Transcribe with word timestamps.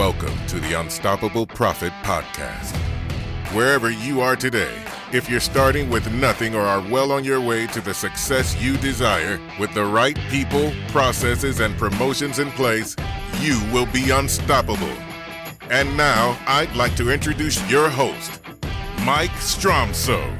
Welcome 0.00 0.46
to 0.46 0.58
the 0.58 0.80
Unstoppable 0.80 1.46
Profit 1.46 1.92
Podcast. 2.02 2.74
Wherever 3.54 3.90
you 3.90 4.22
are 4.22 4.34
today, 4.34 4.74
if 5.12 5.28
you're 5.28 5.40
starting 5.40 5.90
with 5.90 6.10
nothing 6.10 6.54
or 6.54 6.62
are 6.62 6.80
well 6.90 7.12
on 7.12 7.22
your 7.22 7.38
way 7.38 7.66
to 7.66 7.82
the 7.82 7.92
success 7.92 8.58
you 8.58 8.78
desire, 8.78 9.38
with 9.58 9.74
the 9.74 9.84
right 9.84 10.18
people, 10.30 10.72
processes, 10.88 11.60
and 11.60 11.76
promotions 11.76 12.38
in 12.38 12.50
place, 12.52 12.96
you 13.40 13.60
will 13.74 13.84
be 13.92 14.08
unstoppable. 14.10 14.96
And 15.68 15.94
now, 15.98 16.38
I'd 16.46 16.74
like 16.74 16.96
to 16.96 17.10
introduce 17.10 17.60
your 17.70 17.90
host, 17.90 18.40
Mike 19.04 19.28
Stromsoe. 19.32 20.34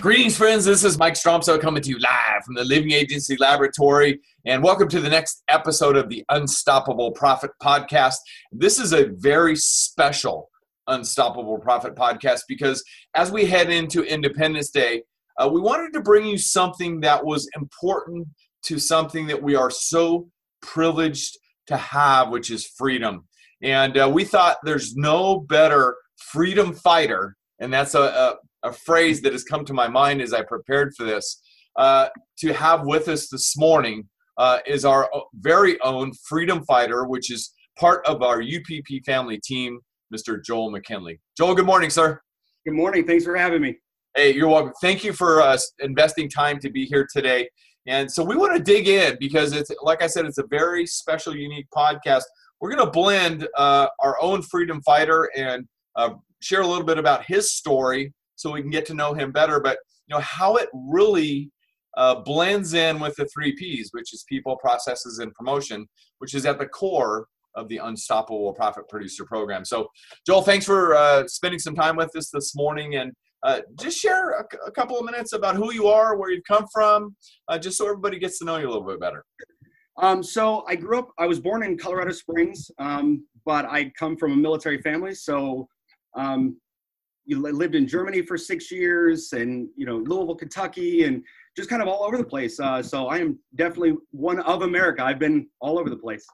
Greetings, 0.00 0.36
friends. 0.36 0.64
This 0.64 0.82
is 0.82 0.98
Mike 0.98 1.14
Stromsoe 1.14 1.60
coming 1.60 1.82
to 1.84 1.90
you 1.90 1.98
live 2.00 2.42
from 2.44 2.56
the 2.56 2.64
Living 2.64 2.90
Agency 2.90 3.36
Laboratory. 3.36 4.18
And 4.46 4.62
welcome 4.62 4.88
to 4.88 5.00
the 5.00 5.10
next 5.10 5.42
episode 5.48 5.96
of 5.96 6.08
the 6.08 6.24
Unstoppable 6.30 7.12
Profit 7.12 7.50
Podcast. 7.62 8.14
This 8.50 8.78
is 8.78 8.94
a 8.94 9.10
very 9.16 9.54
special 9.54 10.48
Unstoppable 10.86 11.58
Profit 11.58 11.94
Podcast 11.94 12.40
because 12.48 12.82
as 13.14 13.30
we 13.30 13.44
head 13.44 13.68
into 13.68 14.02
Independence 14.02 14.70
Day, 14.70 15.02
uh, 15.38 15.46
we 15.46 15.60
wanted 15.60 15.92
to 15.92 16.00
bring 16.00 16.24
you 16.24 16.38
something 16.38 17.00
that 17.00 17.22
was 17.22 17.46
important 17.54 18.28
to 18.64 18.78
something 18.78 19.26
that 19.26 19.42
we 19.42 19.56
are 19.56 19.70
so 19.70 20.30
privileged 20.62 21.36
to 21.66 21.76
have, 21.76 22.30
which 22.30 22.50
is 22.50 22.66
freedom. 22.66 23.28
And 23.62 23.98
uh, 23.98 24.10
we 24.10 24.24
thought 24.24 24.56
there's 24.64 24.96
no 24.96 25.40
better 25.40 25.96
freedom 26.16 26.72
fighter, 26.72 27.36
and 27.58 27.70
that's 27.70 27.94
a, 27.94 28.00
a 28.00 28.36
a 28.62 28.72
phrase 28.72 29.22
that 29.22 29.32
has 29.32 29.44
come 29.44 29.64
to 29.64 29.72
my 29.72 29.88
mind 29.88 30.20
as 30.20 30.32
I 30.32 30.42
prepared 30.42 30.94
for 30.94 31.04
this. 31.04 31.42
Uh, 31.76 32.08
to 32.38 32.52
have 32.52 32.84
with 32.84 33.08
us 33.08 33.28
this 33.28 33.56
morning 33.56 34.08
uh, 34.40 34.58
is 34.66 34.86
our 34.86 35.08
very 35.34 35.78
own 35.82 36.12
freedom 36.26 36.64
fighter, 36.64 37.04
which 37.04 37.30
is 37.30 37.52
part 37.78 38.04
of 38.06 38.22
our 38.22 38.40
UPP 38.40 39.04
family 39.04 39.38
team, 39.44 39.78
Mr. 40.12 40.42
Joel 40.42 40.70
McKinley. 40.70 41.20
Joel, 41.36 41.54
good 41.54 41.66
morning, 41.66 41.90
sir. 41.90 42.18
Good 42.64 42.72
morning. 42.72 43.06
Thanks 43.06 43.24
for 43.24 43.36
having 43.36 43.60
me. 43.60 43.76
Hey, 44.16 44.32
you're 44.32 44.48
welcome. 44.48 44.72
Thank 44.80 45.04
you 45.04 45.12
for 45.12 45.42
uh, 45.42 45.58
investing 45.80 46.30
time 46.30 46.58
to 46.60 46.70
be 46.70 46.86
here 46.86 47.06
today. 47.14 47.50
And 47.86 48.10
so 48.10 48.24
we 48.24 48.34
want 48.34 48.56
to 48.56 48.62
dig 48.62 48.88
in 48.88 49.18
because 49.20 49.52
it's, 49.52 49.70
like 49.82 50.02
I 50.02 50.06
said, 50.06 50.24
it's 50.24 50.38
a 50.38 50.46
very 50.48 50.86
special, 50.86 51.36
unique 51.36 51.66
podcast. 51.76 52.22
We're 52.62 52.74
going 52.74 52.86
to 52.86 52.90
blend 52.90 53.46
uh, 53.58 53.88
our 53.98 54.16
own 54.22 54.40
freedom 54.40 54.80
fighter 54.80 55.30
and 55.36 55.66
uh, 55.96 56.14
share 56.40 56.62
a 56.62 56.66
little 56.66 56.84
bit 56.84 56.96
about 56.96 57.26
his 57.26 57.52
story 57.52 58.14
so 58.36 58.52
we 58.52 58.62
can 58.62 58.70
get 58.70 58.86
to 58.86 58.94
know 58.94 59.12
him 59.12 59.32
better. 59.32 59.60
But 59.60 59.80
you 60.06 60.16
know 60.16 60.22
how 60.22 60.56
it 60.56 60.70
really 60.72 61.50
uh, 61.96 62.16
blends 62.16 62.74
in 62.74 63.00
with 63.00 63.16
the 63.16 63.26
three 63.26 63.54
P's, 63.56 63.90
which 63.92 64.12
is 64.12 64.24
people, 64.28 64.56
processes, 64.56 65.18
and 65.18 65.32
promotion, 65.34 65.86
which 66.18 66.34
is 66.34 66.46
at 66.46 66.58
the 66.58 66.66
core 66.66 67.26
of 67.54 67.68
the 67.68 67.78
Unstoppable 67.78 68.52
Profit 68.52 68.88
Producer 68.88 69.24
Program. 69.24 69.64
So, 69.64 69.88
Joel, 70.26 70.42
thanks 70.42 70.64
for 70.64 70.94
uh, 70.94 71.26
spending 71.26 71.58
some 71.58 71.74
time 71.74 71.96
with 71.96 72.14
us 72.16 72.30
this 72.30 72.54
morning, 72.54 72.96
and 72.96 73.12
uh, 73.42 73.60
just 73.78 73.98
share 73.98 74.32
a, 74.32 74.70
couple 74.70 74.98
of 74.98 75.04
minutes 75.04 75.32
about 75.32 75.56
who 75.56 75.72
you 75.72 75.86
are, 75.88 76.16
where 76.16 76.30
you've 76.30 76.44
come 76.44 76.66
from, 76.72 77.16
uh, 77.48 77.58
just 77.58 77.78
so 77.78 77.86
everybody 77.86 78.18
gets 78.18 78.38
to 78.38 78.44
know 78.44 78.58
you 78.58 78.66
a 78.66 78.70
little 78.70 78.86
bit 78.86 79.00
better. 79.00 79.24
Um, 79.98 80.22
so, 80.22 80.64
I 80.68 80.76
grew 80.76 80.98
up. 80.98 81.10
I 81.18 81.26
was 81.26 81.40
born 81.40 81.62
in 81.62 81.76
Colorado 81.76 82.12
Springs, 82.12 82.70
um, 82.78 83.26
but 83.44 83.64
I 83.64 83.90
come 83.98 84.16
from 84.16 84.32
a 84.32 84.36
military 84.36 84.80
family. 84.82 85.14
So, 85.14 85.66
um, 86.16 86.56
you 87.26 87.40
lived 87.40 87.74
in 87.74 87.86
Germany 87.86 88.22
for 88.22 88.36
six 88.36 88.70
years, 88.70 89.32
and 89.32 89.68
you 89.76 89.86
know 89.86 89.98
Louisville, 89.98 90.34
Kentucky, 90.34 91.04
and 91.04 91.22
just 91.56 91.68
kind 91.68 91.82
of 91.82 91.88
all 91.88 92.04
over 92.04 92.16
the 92.16 92.24
place. 92.24 92.58
Uh, 92.60 92.82
so 92.82 93.08
I 93.08 93.18
am 93.18 93.38
definitely 93.56 93.96
one 94.10 94.40
of 94.40 94.62
America. 94.62 95.04
I've 95.04 95.18
been 95.18 95.46
all 95.60 95.78
over 95.78 95.90
the 95.90 95.96
place. 95.96 96.24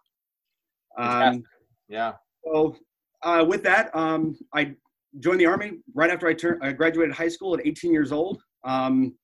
Um, 0.98 1.42
yeah. 1.89 2.12
So 2.45 2.77
uh, 3.22 3.44
with 3.47 3.62
that, 3.64 3.94
um, 3.94 4.37
I 4.55 4.75
joined 5.20 5.41
the 5.41 5.47
army 5.47 5.72
right 5.94 6.11
after 6.11 6.27
I 6.27 6.34
turned. 6.34 6.62
I 6.62 6.72
graduated 6.72 7.14
high 7.14 7.28
school 7.28 7.55
at 7.55 7.67
18 7.67 7.92
years 7.92 8.12
old, 8.12 8.42
um, 8.64 9.14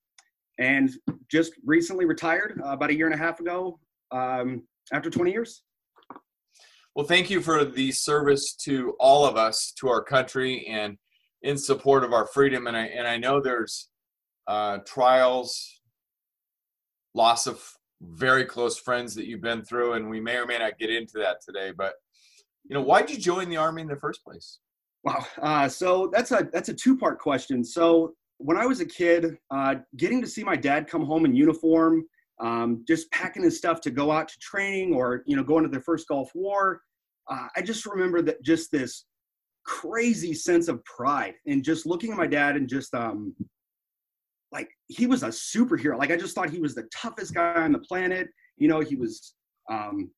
and 0.59 0.91
just 1.31 1.53
recently 1.65 2.05
retired 2.05 2.61
uh, 2.65 2.71
about 2.71 2.91
a 2.91 2.95
year 2.95 3.07
and 3.07 3.15
a 3.15 3.19
half 3.19 3.41
ago 3.41 3.79
um, 4.11 4.63
after 4.93 5.11
20 5.11 5.31
years. 5.31 5.63
Well, 6.95 7.07
thank 7.07 7.31
you 7.31 7.41
for 7.41 7.65
the 7.65 7.91
service 7.91 8.55
to 8.65 8.95
all 9.01 9.25
of 9.25 9.37
us, 9.37 9.73
to 9.79 9.89
our 9.89 10.03
country, 10.03 10.67
and 10.67 10.99
in 11.43 11.57
support 11.57 12.05
of 12.05 12.13
our 12.13 12.27
freedom. 12.27 12.67
And 12.67 12.77
I 12.77 12.87
and 12.87 13.07
I 13.07 13.17
know 13.17 13.41
there's 13.41 13.89
uh, 14.47 14.79
trials, 14.87 15.81
loss 17.15 17.47
of 17.47 17.63
very 18.01 18.45
close 18.45 18.79
friends 18.79 19.15
that 19.15 19.27
you've 19.27 19.41
been 19.41 19.63
through, 19.63 19.95
and 19.95 20.09
we 20.09 20.21
may 20.21 20.37
or 20.37 20.47
may 20.47 20.59
not 20.59 20.79
get 20.79 20.91
into 20.91 21.19
that 21.19 21.39
today. 21.45 21.73
But 21.77 21.95
you 22.65 22.75
know, 22.75 22.83
why 22.83 23.03
did 23.03 23.11
you 23.11 23.19
join 23.19 23.49
the 23.49 23.57
army 23.57 23.83
in 23.83 23.89
the 23.89 23.97
first 23.97 24.25
place? 24.25 24.59
Wow. 25.05 25.27
Uh, 25.41 25.69
so 25.69 26.11
that's 26.13 26.31
a 26.31 26.49
that's 26.53 26.69
a 26.69 26.75
two 26.75 26.97
part 26.97 27.19
question. 27.19 27.65
So 27.65 28.15
when 28.39 28.57
I 28.57 28.67
was 28.67 28.81
a 28.81 28.87
kid, 28.87 29.37
uh, 29.51 29.77
getting 29.97 30.21
to 30.21 30.27
see 30.27 30.45
my 30.45 30.57
dad 30.57 30.89
come 30.89 31.05
home 31.05 31.25
in 31.25 31.35
uniform, 31.35 32.05
um, 32.41 32.85
just 32.87 33.11
packing 33.11 33.43
his 33.43 33.59
stuff 33.59 33.81
to 33.83 33.91
go 33.91 34.11
out 34.11 34.29
to 34.29 34.39
training 34.39 34.95
or 34.95 35.23
you 35.27 35.37
know 35.37 35.45
going 35.45 35.65
to 35.65 35.69
their 35.69 35.81
first 35.81 36.09
Gulf 36.09 36.31
War, 36.35 36.83
uh, 37.29 37.49
I 37.57 37.63
just 37.63 37.87
remember 37.87 38.23
that 38.23 38.43
just 38.43 38.71
this 38.71 39.05
crazy 39.65 40.35
sense 40.35 40.67
of 40.67 40.85
pride 40.85 41.35
and 41.47 41.63
just 41.63 41.87
looking 41.87 42.11
at 42.11 42.19
my 42.19 42.27
dad 42.27 42.57
and 42.57 42.69
just 42.69 42.93
um 42.95 43.33
like 44.53 44.69
he 44.89 45.07
was 45.07 45.23
a 45.23 45.29
superhero. 45.29 45.99
Like 45.99 46.11
i 46.11 46.17
just 46.17 46.35
thought 46.35 46.51
he 46.51 46.61
was 46.61 46.75
the 46.75 46.89
toughest 46.95 47.35
guy 47.35 47.55
on 47.63 47.73
the 47.73 47.79
planet. 47.79 48.29
You 48.57 48.69
know 48.69 48.81
he 48.81 48.97
was 48.97 49.35
um 49.71 50.11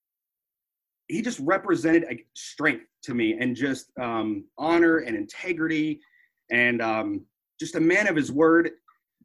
he 1.09 1.21
just 1.21 1.39
represented 1.41 2.05
a 2.11 2.25
strength 2.35 2.87
to 3.03 3.15
me 3.15 3.37
and 3.39 3.55
just 3.55 3.91
um 4.01 4.45
honor 4.59 4.99
and 4.99 5.17
integrity 5.17 6.01
and 6.51 6.81
um 6.83 7.25
just 7.61 7.77
a 7.77 7.81
man 7.81 8.09
of 8.09 8.17
his 8.17 8.33
word. 8.33 8.71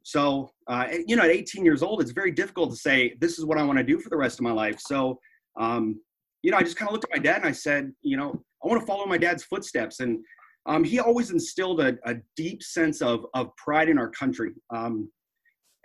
So 0.02 0.50
uh 0.68 0.86
you 1.06 1.16
know 1.16 1.24
at 1.24 1.30
18 1.30 1.64
years 1.64 1.82
old 1.82 2.00
it's 2.00 2.12
very 2.12 2.30
difficult 2.30 2.70
to 2.70 2.76
say 2.76 3.14
this 3.20 3.38
is 3.38 3.44
what 3.44 3.58
i 3.58 3.62
want 3.62 3.78
to 3.78 3.84
do 3.84 3.98
for 3.98 4.08
the 4.08 4.16
rest 4.16 4.38
of 4.38 4.44
my 4.44 4.52
life. 4.52 4.80
So 4.80 5.18
um 5.58 6.00
you 6.42 6.50
know 6.50 6.56
i 6.56 6.62
just 6.62 6.76
kind 6.76 6.88
of 6.88 6.92
looked 6.92 7.04
at 7.04 7.10
my 7.10 7.22
dad 7.22 7.36
and 7.36 7.46
i 7.46 7.52
said 7.52 7.92
you 8.02 8.16
know 8.16 8.42
I 8.62 8.68
want 8.68 8.80
to 8.80 8.86
follow 8.86 9.06
my 9.06 9.18
dad's 9.18 9.44
footsteps. 9.44 10.00
And 10.00 10.22
um, 10.66 10.84
he 10.84 11.00
always 11.00 11.30
instilled 11.30 11.80
a, 11.80 11.96
a, 12.04 12.16
deep 12.36 12.62
sense 12.62 13.00
of, 13.00 13.26
of 13.34 13.54
pride 13.56 13.88
in 13.88 13.98
our 13.98 14.10
country. 14.10 14.52
Um, 14.70 15.10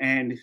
and, 0.02 0.38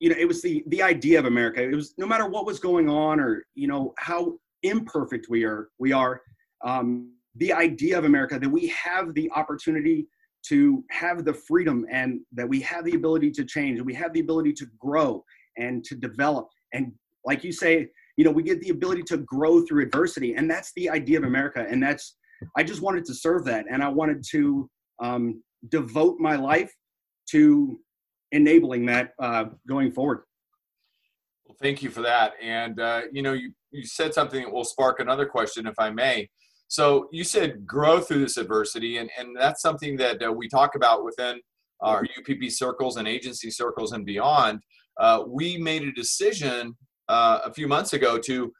you 0.00 0.08
know, 0.08 0.16
it 0.18 0.26
was 0.26 0.42
the, 0.42 0.64
the 0.68 0.82
idea 0.82 1.18
of 1.18 1.26
America. 1.26 1.62
It 1.62 1.74
was 1.74 1.94
no 1.98 2.06
matter 2.06 2.26
what 2.26 2.46
was 2.46 2.58
going 2.58 2.88
on 2.88 3.20
or, 3.20 3.44
you 3.54 3.68
know, 3.68 3.92
how 3.98 4.38
imperfect 4.62 5.26
we 5.28 5.44
are, 5.44 5.68
we 5.78 5.92
are, 5.92 6.22
um, 6.64 7.12
the 7.36 7.52
idea 7.52 7.98
of 7.98 8.04
America 8.04 8.38
that 8.38 8.48
we 8.48 8.68
have 8.68 9.12
the 9.14 9.30
opportunity 9.32 10.06
to 10.46 10.84
have 10.90 11.24
the 11.24 11.34
freedom 11.34 11.84
and 11.90 12.20
that 12.32 12.48
we 12.48 12.60
have 12.60 12.84
the 12.84 12.94
ability 12.94 13.30
to 13.32 13.44
change 13.44 13.78
and 13.78 13.86
we 13.86 13.94
have 13.94 14.12
the 14.12 14.20
ability 14.20 14.52
to 14.52 14.66
grow 14.78 15.22
and 15.58 15.84
to 15.84 15.94
develop. 15.94 16.48
And 16.72 16.92
like 17.24 17.44
you 17.44 17.52
say, 17.52 17.88
you 18.16 18.24
know 18.24 18.30
we 18.30 18.42
get 18.42 18.60
the 18.60 18.70
ability 18.70 19.02
to 19.02 19.18
grow 19.18 19.62
through 19.62 19.82
adversity 19.82 20.34
and 20.34 20.50
that's 20.50 20.72
the 20.76 20.88
idea 20.88 21.18
of 21.18 21.24
america 21.24 21.66
and 21.68 21.82
that's 21.82 22.16
i 22.56 22.62
just 22.62 22.82
wanted 22.82 23.04
to 23.04 23.14
serve 23.14 23.44
that 23.44 23.64
and 23.70 23.82
i 23.82 23.88
wanted 23.88 24.22
to 24.28 24.68
um, 25.02 25.42
devote 25.68 26.18
my 26.18 26.36
life 26.36 26.72
to 27.28 27.78
enabling 28.32 28.84
that 28.86 29.10
uh, 29.20 29.44
going 29.68 29.90
forward 29.90 30.24
well 31.46 31.56
thank 31.60 31.82
you 31.82 31.90
for 31.90 32.02
that 32.02 32.32
and 32.42 32.80
uh, 32.80 33.02
you 33.12 33.22
know 33.22 33.32
you, 33.32 33.52
you 33.70 33.84
said 33.84 34.12
something 34.14 34.42
that 34.42 34.52
will 34.52 34.64
spark 34.64 35.00
another 35.00 35.26
question 35.26 35.66
if 35.66 35.74
i 35.78 35.90
may 35.90 36.28
so 36.68 37.08
you 37.12 37.24
said 37.24 37.66
grow 37.66 38.00
through 38.00 38.20
this 38.20 38.36
adversity 38.36 38.98
and, 38.98 39.10
and 39.18 39.36
that's 39.36 39.62
something 39.62 39.96
that 39.96 40.22
uh, 40.22 40.32
we 40.32 40.48
talk 40.48 40.74
about 40.74 41.04
within 41.04 41.40
our 41.84 42.06
UPP 42.18 42.50
circles 42.50 42.96
and 42.96 43.06
agency 43.06 43.50
circles 43.50 43.92
and 43.92 44.04
beyond. 44.04 44.60
Uh, 44.98 45.22
we 45.26 45.58
made 45.58 45.82
a 45.82 45.92
decision 45.92 46.76
uh, 47.08 47.40
a 47.44 47.52
few 47.52 47.68
months 47.68 47.92
ago 47.92 48.18
to 48.18 48.52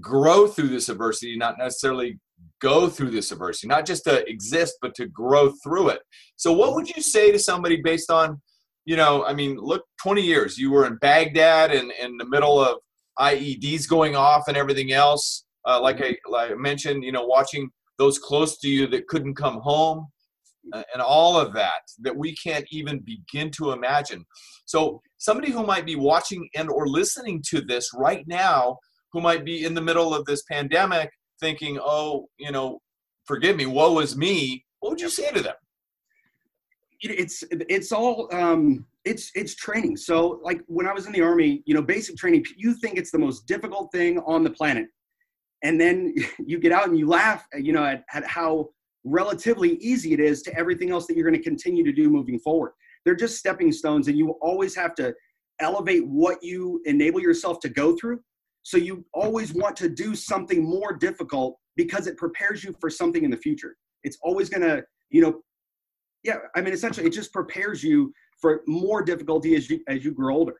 grow 0.00 0.46
through 0.46 0.68
this 0.68 0.88
adversity, 0.88 1.36
not 1.36 1.58
necessarily 1.58 2.18
go 2.60 2.88
through 2.88 3.10
this 3.10 3.32
adversity, 3.32 3.68
not 3.68 3.86
just 3.86 4.04
to 4.04 4.28
exist, 4.28 4.74
but 4.80 4.94
to 4.94 5.06
grow 5.06 5.52
through 5.62 5.90
it. 5.90 6.00
So, 6.36 6.52
what 6.52 6.74
would 6.74 6.88
you 6.88 7.02
say 7.02 7.32
to 7.32 7.38
somebody 7.38 7.80
based 7.82 8.10
on, 8.10 8.40
you 8.84 8.96
know, 8.96 9.24
I 9.24 9.34
mean, 9.34 9.56
look, 9.56 9.84
20 10.02 10.22
years, 10.22 10.58
you 10.58 10.70
were 10.70 10.86
in 10.86 10.96
Baghdad 10.96 11.72
and 11.72 11.92
in 12.00 12.16
the 12.16 12.26
middle 12.26 12.60
of 12.60 12.78
IEDs 13.18 13.88
going 13.88 14.16
off 14.16 14.48
and 14.48 14.56
everything 14.56 14.92
else. 14.92 15.44
Uh, 15.66 15.80
like, 15.80 16.00
I, 16.00 16.16
like 16.28 16.50
I 16.50 16.54
mentioned, 16.54 17.04
you 17.04 17.12
know, 17.12 17.26
watching 17.26 17.70
those 17.98 18.18
close 18.18 18.58
to 18.58 18.68
you 18.68 18.86
that 18.88 19.06
couldn't 19.06 19.34
come 19.34 19.60
home 19.60 20.08
and 20.72 21.02
all 21.02 21.38
of 21.38 21.52
that 21.52 21.82
that 22.00 22.16
we 22.16 22.34
can't 22.36 22.64
even 22.70 23.00
begin 23.00 23.50
to 23.50 23.72
imagine 23.72 24.24
so 24.64 25.00
somebody 25.18 25.50
who 25.50 25.66
might 25.66 25.84
be 25.84 25.96
watching 25.96 26.48
and 26.54 26.70
or 26.70 26.86
listening 26.86 27.42
to 27.44 27.60
this 27.60 27.90
right 27.94 28.24
now 28.28 28.76
who 29.12 29.20
might 29.20 29.44
be 29.44 29.64
in 29.64 29.74
the 29.74 29.80
middle 29.80 30.14
of 30.14 30.24
this 30.24 30.42
pandemic 30.50 31.10
thinking 31.42 31.78
oh 31.82 32.26
you 32.38 32.50
know 32.50 32.80
forgive 33.26 33.56
me 33.56 33.66
woe 33.66 33.98
is 33.98 34.16
me 34.16 34.64
what 34.80 34.90
would 34.90 35.00
you 35.00 35.10
say 35.10 35.30
to 35.30 35.42
them 35.42 35.54
it's 37.02 37.42
it's 37.50 37.92
all 37.92 38.28
um 38.32 38.86
it's 39.04 39.30
it's 39.34 39.54
training 39.56 39.96
so 39.96 40.40
like 40.42 40.60
when 40.68 40.86
i 40.86 40.92
was 40.92 41.06
in 41.06 41.12
the 41.12 41.20
army 41.20 41.62
you 41.66 41.74
know 41.74 41.82
basic 41.82 42.16
training 42.16 42.44
you 42.56 42.72
think 42.74 42.96
it's 42.96 43.10
the 43.10 43.18
most 43.18 43.46
difficult 43.46 43.90
thing 43.92 44.18
on 44.24 44.44
the 44.44 44.50
planet 44.50 44.86
and 45.62 45.80
then 45.80 46.14
you 46.44 46.58
get 46.58 46.72
out 46.72 46.88
and 46.88 46.98
you 46.98 47.08
laugh, 47.08 47.46
you 47.54 47.72
know, 47.72 47.84
at, 47.84 48.04
at 48.12 48.26
how 48.26 48.68
relatively 49.04 49.76
easy 49.76 50.12
it 50.12 50.20
is 50.20 50.42
to 50.42 50.56
everything 50.56 50.90
else 50.90 51.06
that 51.06 51.16
you're 51.16 51.28
going 51.28 51.40
to 51.40 51.48
continue 51.48 51.84
to 51.84 51.92
do 51.92 52.08
moving 52.08 52.38
forward. 52.38 52.72
They're 53.04 53.16
just 53.16 53.36
stepping 53.36 53.72
stones, 53.72 54.06
and 54.06 54.16
you 54.16 54.30
always 54.40 54.76
have 54.76 54.94
to 54.96 55.12
elevate 55.58 56.06
what 56.06 56.38
you 56.42 56.80
enable 56.84 57.20
yourself 57.20 57.58
to 57.60 57.68
go 57.68 57.96
through. 57.96 58.20
So 58.62 58.76
you 58.76 59.04
always 59.12 59.52
want 59.52 59.76
to 59.76 59.88
do 59.88 60.14
something 60.14 60.62
more 60.62 60.92
difficult 60.94 61.58
because 61.76 62.06
it 62.06 62.16
prepares 62.16 62.62
you 62.62 62.74
for 62.80 62.90
something 62.90 63.24
in 63.24 63.30
the 63.30 63.36
future. 63.36 63.76
It's 64.04 64.18
always 64.22 64.48
going 64.48 64.62
to, 64.62 64.84
you 65.10 65.22
know, 65.22 65.40
yeah, 66.22 66.36
I 66.54 66.60
mean, 66.60 66.72
essentially, 66.72 67.06
it 67.06 67.12
just 67.12 67.32
prepares 67.32 67.82
you 67.82 68.12
for 68.40 68.62
more 68.66 69.02
difficulty 69.02 69.56
as 69.56 69.68
you 69.68 69.80
as 69.88 70.04
you 70.04 70.12
grow 70.12 70.36
older. 70.36 70.54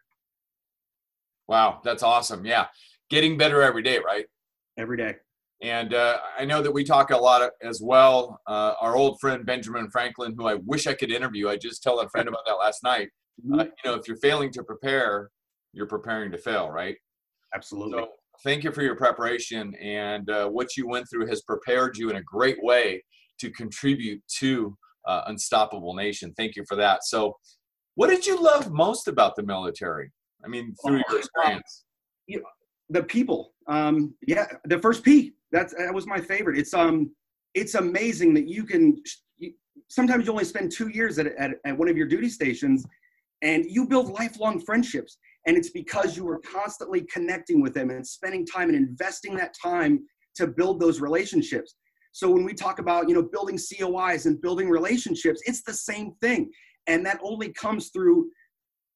Wow, 1.48 1.80
that's 1.84 2.02
awesome. 2.02 2.44
Yeah, 2.44 2.66
getting 3.10 3.36
better 3.36 3.62
every 3.62 3.82
day, 3.82 3.98
right? 4.04 4.26
Every 4.76 4.96
day. 4.96 5.16
And 5.60 5.94
uh, 5.94 6.18
I 6.36 6.44
know 6.44 6.60
that 6.60 6.72
we 6.72 6.82
talk 6.82 7.10
a 7.10 7.16
lot 7.16 7.48
as 7.62 7.80
well. 7.80 8.40
Uh, 8.48 8.74
our 8.80 8.96
old 8.96 9.20
friend 9.20 9.46
Benjamin 9.46 9.88
Franklin, 9.90 10.34
who 10.36 10.46
I 10.46 10.54
wish 10.54 10.88
I 10.88 10.94
could 10.94 11.12
interview, 11.12 11.48
I 11.48 11.56
just 11.56 11.84
told 11.84 12.04
a 12.04 12.08
friend 12.08 12.28
about 12.28 12.44
that 12.46 12.54
last 12.54 12.82
night. 12.82 13.10
Uh, 13.52 13.56
mm-hmm. 13.56 13.60
you 13.60 13.90
know, 13.90 13.94
if 13.94 14.08
you're 14.08 14.16
failing 14.16 14.50
to 14.52 14.64
prepare, 14.64 15.30
you're 15.72 15.86
preparing 15.86 16.32
to 16.32 16.38
fail, 16.38 16.68
right? 16.68 16.96
Absolutely. 17.54 17.98
So 17.98 18.08
thank 18.44 18.64
you 18.64 18.72
for 18.72 18.82
your 18.82 18.96
preparation 18.96 19.74
and 19.76 20.28
uh, 20.30 20.48
what 20.48 20.76
you 20.76 20.88
went 20.88 21.08
through 21.10 21.26
has 21.26 21.42
prepared 21.42 21.96
you 21.96 22.10
in 22.10 22.16
a 22.16 22.22
great 22.22 22.62
way 22.62 23.02
to 23.40 23.50
contribute 23.50 24.22
to 24.38 24.76
uh, 25.06 25.22
Unstoppable 25.26 25.94
Nation. 25.94 26.32
Thank 26.36 26.56
you 26.56 26.64
for 26.68 26.76
that. 26.76 27.04
So, 27.04 27.36
what 27.94 28.08
did 28.08 28.26
you 28.26 28.42
love 28.42 28.70
most 28.70 29.08
about 29.08 29.36
the 29.36 29.42
military? 29.42 30.10
I 30.44 30.48
mean, 30.48 30.74
through 30.84 31.02
your 31.08 31.18
experience. 31.18 31.84
You 32.26 32.42
the 32.88 33.02
people. 33.02 33.52
Um, 33.68 34.14
yeah, 34.26 34.46
the 34.64 34.78
first 34.78 35.02
P. 35.02 35.32
That's 35.50 35.74
that 35.74 35.92
was 35.92 36.06
my 36.06 36.20
favorite. 36.20 36.58
It's 36.58 36.72
um, 36.72 37.10
it's 37.54 37.74
amazing 37.74 38.34
that 38.34 38.48
you 38.48 38.64
can. 38.64 39.02
You, 39.38 39.52
sometimes 39.88 40.26
you 40.26 40.32
only 40.32 40.44
spend 40.44 40.72
two 40.72 40.88
years 40.88 41.18
at, 41.18 41.26
at, 41.26 41.52
at 41.66 41.76
one 41.76 41.88
of 41.88 41.96
your 41.96 42.06
duty 42.06 42.28
stations, 42.28 42.86
and 43.42 43.64
you 43.66 43.86
build 43.86 44.10
lifelong 44.10 44.60
friendships. 44.60 45.18
And 45.46 45.56
it's 45.56 45.70
because 45.70 46.16
you 46.16 46.24
were 46.24 46.40
constantly 46.40 47.02
connecting 47.12 47.60
with 47.60 47.74
them 47.74 47.90
and 47.90 48.06
spending 48.06 48.46
time 48.46 48.68
and 48.68 48.76
investing 48.76 49.34
that 49.36 49.54
time 49.60 50.04
to 50.36 50.46
build 50.46 50.80
those 50.80 51.00
relationships. 51.00 51.74
So 52.12 52.30
when 52.30 52.44
we 52.44 52.54
talk 52.54 52.78
about, 52.78 53.08
you 53.08 53.14
know, 53.14 53.22
building 53.22 53.56
COIs 53.56 54.26
and 54.26 54.40
building 54.40 54.68
relationships, 54.68 55.40
it's 55.44 55.62
the 55.62 55.74
same 55.74 56.12
thing. 56.20 56.50
And 56.86 57.04
that 57.06 57.20
only 57.22 57.52
comes 57.52 57.88
through 57.88 58.30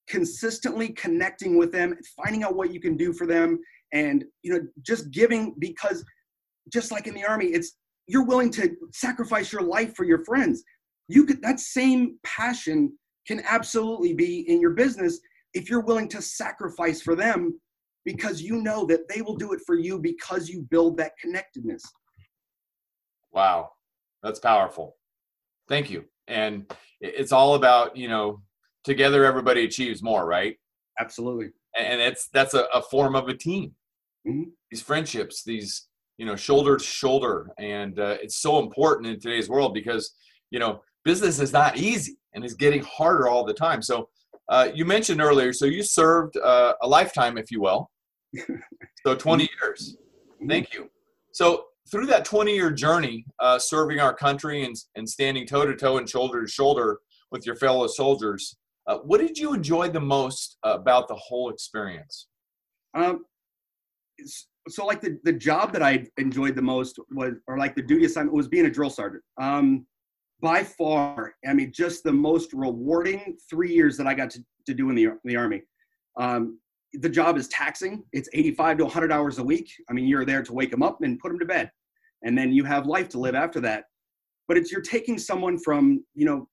consistently 0.09 0.91
connecting 0.91 1.59
with 1.59 1.73
them, 1.73 1.97
finding 2.23 2.45
out 2.45 2.55
what 2.55 2.73
you 2.73 2.81
can 2.81 2.97
do 2.97 3.13
for 3.13 3.27
them 3.27 3.59
and, 3.93 4.25
you 4.43 4.53
know, 4.53 4.61
just 4.83 5.11
giving 5.11 5.55
because 5.59 6.05
just 6.73 6.93
like 6.93 7.07
in 7.07 7.15
the 7.15 7.25
army, 7.25 7.47
it's 7.47 7.77
you're 8.07 8.25
willing 8.25 8.51
to 8.51 8.77
sacrifice 8.93 9.53
your 9.53 9.63
life 9.63 9.95
for 9.97 10.05
your 10.05 10.25
friends. 10.25 10.63
You 11.09 11.25
could 11.25 11.43
that 11.43 11.61
same 11.61 12.19
passion 12.25 12.97
can 13.27 13.43
absolutely 13.49 14.15
be 14.15 14.49
in 14.49 14.61
your 14.61 14.73
business 14.73 15.21
if 15.57 15.71
you're 15.71 15.81
willing 15.81 16.09
to 16.09 16.21
sacrifice 16.21 17.01
for 17.01 17.17
them 17.17 17.59
because 18.05 18.43
you 18.43 18.63
know 18.63 18.85
that 18.85 19.09
they 19.09 19.23
will 19.23 19.37
do 19.37 19.55
it 19.55 19.61
for 19.67 19.75
you 19.75 19.99
because 19.99 20.49
you 20.51 20.61
build 20.71 20.99
that 20.99 21.13
connectedness. 21.21 21.83
Wow, 23.33 23.71
that's 24.23 24.39
powerful. 24.39 24.97
Thank 25.67 25.91
you. 25.91 26.05
And 26.29 26.71
it's 27.01 27.33
all 27.33 27.55
about, 27.55 27.97
you 27.97 28.09
know, 28.09 28.43
together 28.85 29.25
everybody 29.25 29.65
achieves 29.65 30.03
more, 30.03 30.27
right? 30.27 30.57
Absolutely. 31.01 31.49
And 31.79 32.01
it's 32.01 32.29
that's 32.33 32.55
a, 32.55 32.67
a 32.73 32.83
form 32.83 33.17
of 33.17 33.29
a 33.29 33.35
team. 33.35 33.73
Mm-hmm. 34.29 34.51
These 34.71 34.83
friendships, 34.83 35.43
these, 35.43 35.89
you 36.19 36.27
know, 36.27 36.37
shoulder 36.37 36.77
to 36.77 36.85
shoulder. 36.85 37.51
And 37.59 37.99
uh, 37.99 38.17
it's 38.23 38.37
so 38.37 38.59
important 38.59 39.09
in 39.09 39.21
today's 39.21 39.49
world 39.49 39.73
because, 39.73 40.15
you 40.51 40.59
know, 40.59 40.83
business 41.05 41.41
is 41.41 41.53
not 41.53 41.79
easy 41.79 42.19
and 42.35 42.45
it's 42.45 42.55
getting 42.55 42.83
harder 42.83 43.27
all 43.29 43.45
the 43.45 43.55
time. 43.55 43.83
So 43.83 44.09
uh, 44.49 44.69
you 44.75 44.85
mentioned 44.85 45.21
earlier, 45.21 45.53
so 45.53 45.67
you 45.67 45.83
served 45.83 46.37
uh, 46.37 46.75
a 46.83 46.89
lifetime, 46.89 47.39
if 47.39 47.51
you 47.51 47.61
will. 47.61 47.91
So 49.07 49.15
20 49.15 49.45
mm-hmm. 49.45 49.65
years. 49.65 49.97
Mm-hmm. 50.35 50.49
Thank 50.49 50.75
you. 50.75 50.91
So 51.31 51.67
through 51.93 52.07
that 52.07 52.25
20 52.25 52.53
year 52.53 52.73
journey, 52.73 53.25
uh, 53.39 53.57
serving 53.57 54.01
our 54.01 54.13
country 54.13 54.65
and, 54.65 54.75
and 54.97 55.09
standing 55.09 55.47
toe 55.47 55.65
to 55.65 55.77
toe 55.77 55.99
and 55.99 56.11
shoulder 56.11 56.43
to 56.43 56.51
shoulder 56.51 56.99
with 57.31 57.47
your 57.47 57.55
fellow 57.55 57.87
soldiers, 57.87 58.57
uh, 58.89 58.99
what 58.99 59.21
did 59.21 59.39
you 59.39 59.55
enjoy 59.55 59.91
the 59.91 60.01
most 60.01 60.59
about 60.65 61.07
the 61.07 61.15
whole 61.15 61.51
experience? 61.51 62.27
Um, 62.95 63.25
so 64.69 64.85
like 64.85 65.01
the, 65.01 65.21
the 65.23 65.33
job 65.33 65.73
that 65.73 65.83
I 65.83 66.07
enjoyed 66.17 66.57
the 66.57 66.63
most 66.63 66.99
was, 67.13 67.35
or 67.47 67.59
like 67.59 67.77
the 67.77 67.83
duty 67.83 68.07
assignment 68.07 68.35
was 68.35 68.49
being 68.49 68.67
a 68.67 68.71
drill 68.71 68.91
sergeant. 68.91 69.23
Um, 69.41 69.87
by 70.41 70.63
far, 70.63 71.35
I 71.47 71.55
mean, 71.55 71.73
just 71.75 72.05
the 72.05 72.13
most 72.13 72.53
rewarding 72.53 73.37
three 73.49 73.73
years 73.73 73.97
that 73.97 74.07
I 74.07 74.15
got 74.15 74.31
to, 74.31 74.45
to 74.67 74.75
do 74.75 74.91
in 74.91 74.95
the, 74.95 75.05
in 75.05 75.19
the 75.25 75.37
Army. 75.37 75.63
Um, 76.19 76.59
the 76.93 77.09
job 77.09 77.37
is 77.37 77.49
taxing. 77.49 78.05
It's 78.13 78.29
85 78.33 78.79
to 78.79 78.85
100 78.85 79.13
hours 79.13 79.39
a 79.39 79.45
week. 79.45 79.71
I 79.89 79.93
mean, 79.93 80.07
you're 80.07 80.25
there 80.25 80.43
to 80.43 80.53
wake 80.53 80.71
them 80.71 80.83
up 80.83 81.03
and 81.03 81.19
put 81.19 81.29
them 81.29 81.39
to 81.39 81.45
bed. 81.45 81.71
And 82.23 82.37
then 82.37 82.53
you 82.53 82.65
have 82.65 82.87
life 82.87 83.09
to 83.11 83.19
live 83.19 83.35
after 83.35 83.61
that. 83.61 83.85
But 84.49 84.57
it's 84.57 84.71
you're 84.71 84.81
taking 84.81 85.19
someone 85.19 85.59
from, 85.59 86.05
you 86.15 86.25
know, 86.27 86.49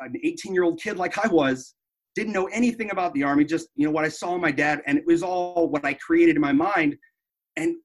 an 0.00 0.14
18 0.22 0.54
year 0.54 0.64
old 0.64 0.80
kid 0.80 0.96
like 0.96 1.18
I 1.18 1.28
was, 1.28 1.74
didn't 2.14 2.32
know 2.32 2.46
anything 2.46 2.90
about 2.90 3.12
the 3.14 3.22
Army, 3.22 3.44
just, 3.44 3.68
you 3.76 3.84
know, 3.84 3.90
what 3.90 4.04
I 4.04 4.08
saw 4.08 4.36
my 4.38 4.50
dad. 4.50 4.80
And 4.86 4.98
it 4.98 5.06
was 5.06 5.22
all 5.22 5.68
what 5.68 5.84
I 5.84 5.94
created 5.94 6.36
in 6.36 6.42
my 6.42 6.52
mind. 6.52 6.96
And 7.56 7.76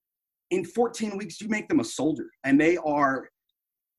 in 0.52 0.66
14 0.66 1.18
weeks, 1.18 1.42
you 1.42 1.50
make 1.50 1.68
them 1.68 1.80
a 1.80 1.84
soldier. 1.84 2.30
And 2.44 2.60
they 2.60 2.78
are, 2.78 3.30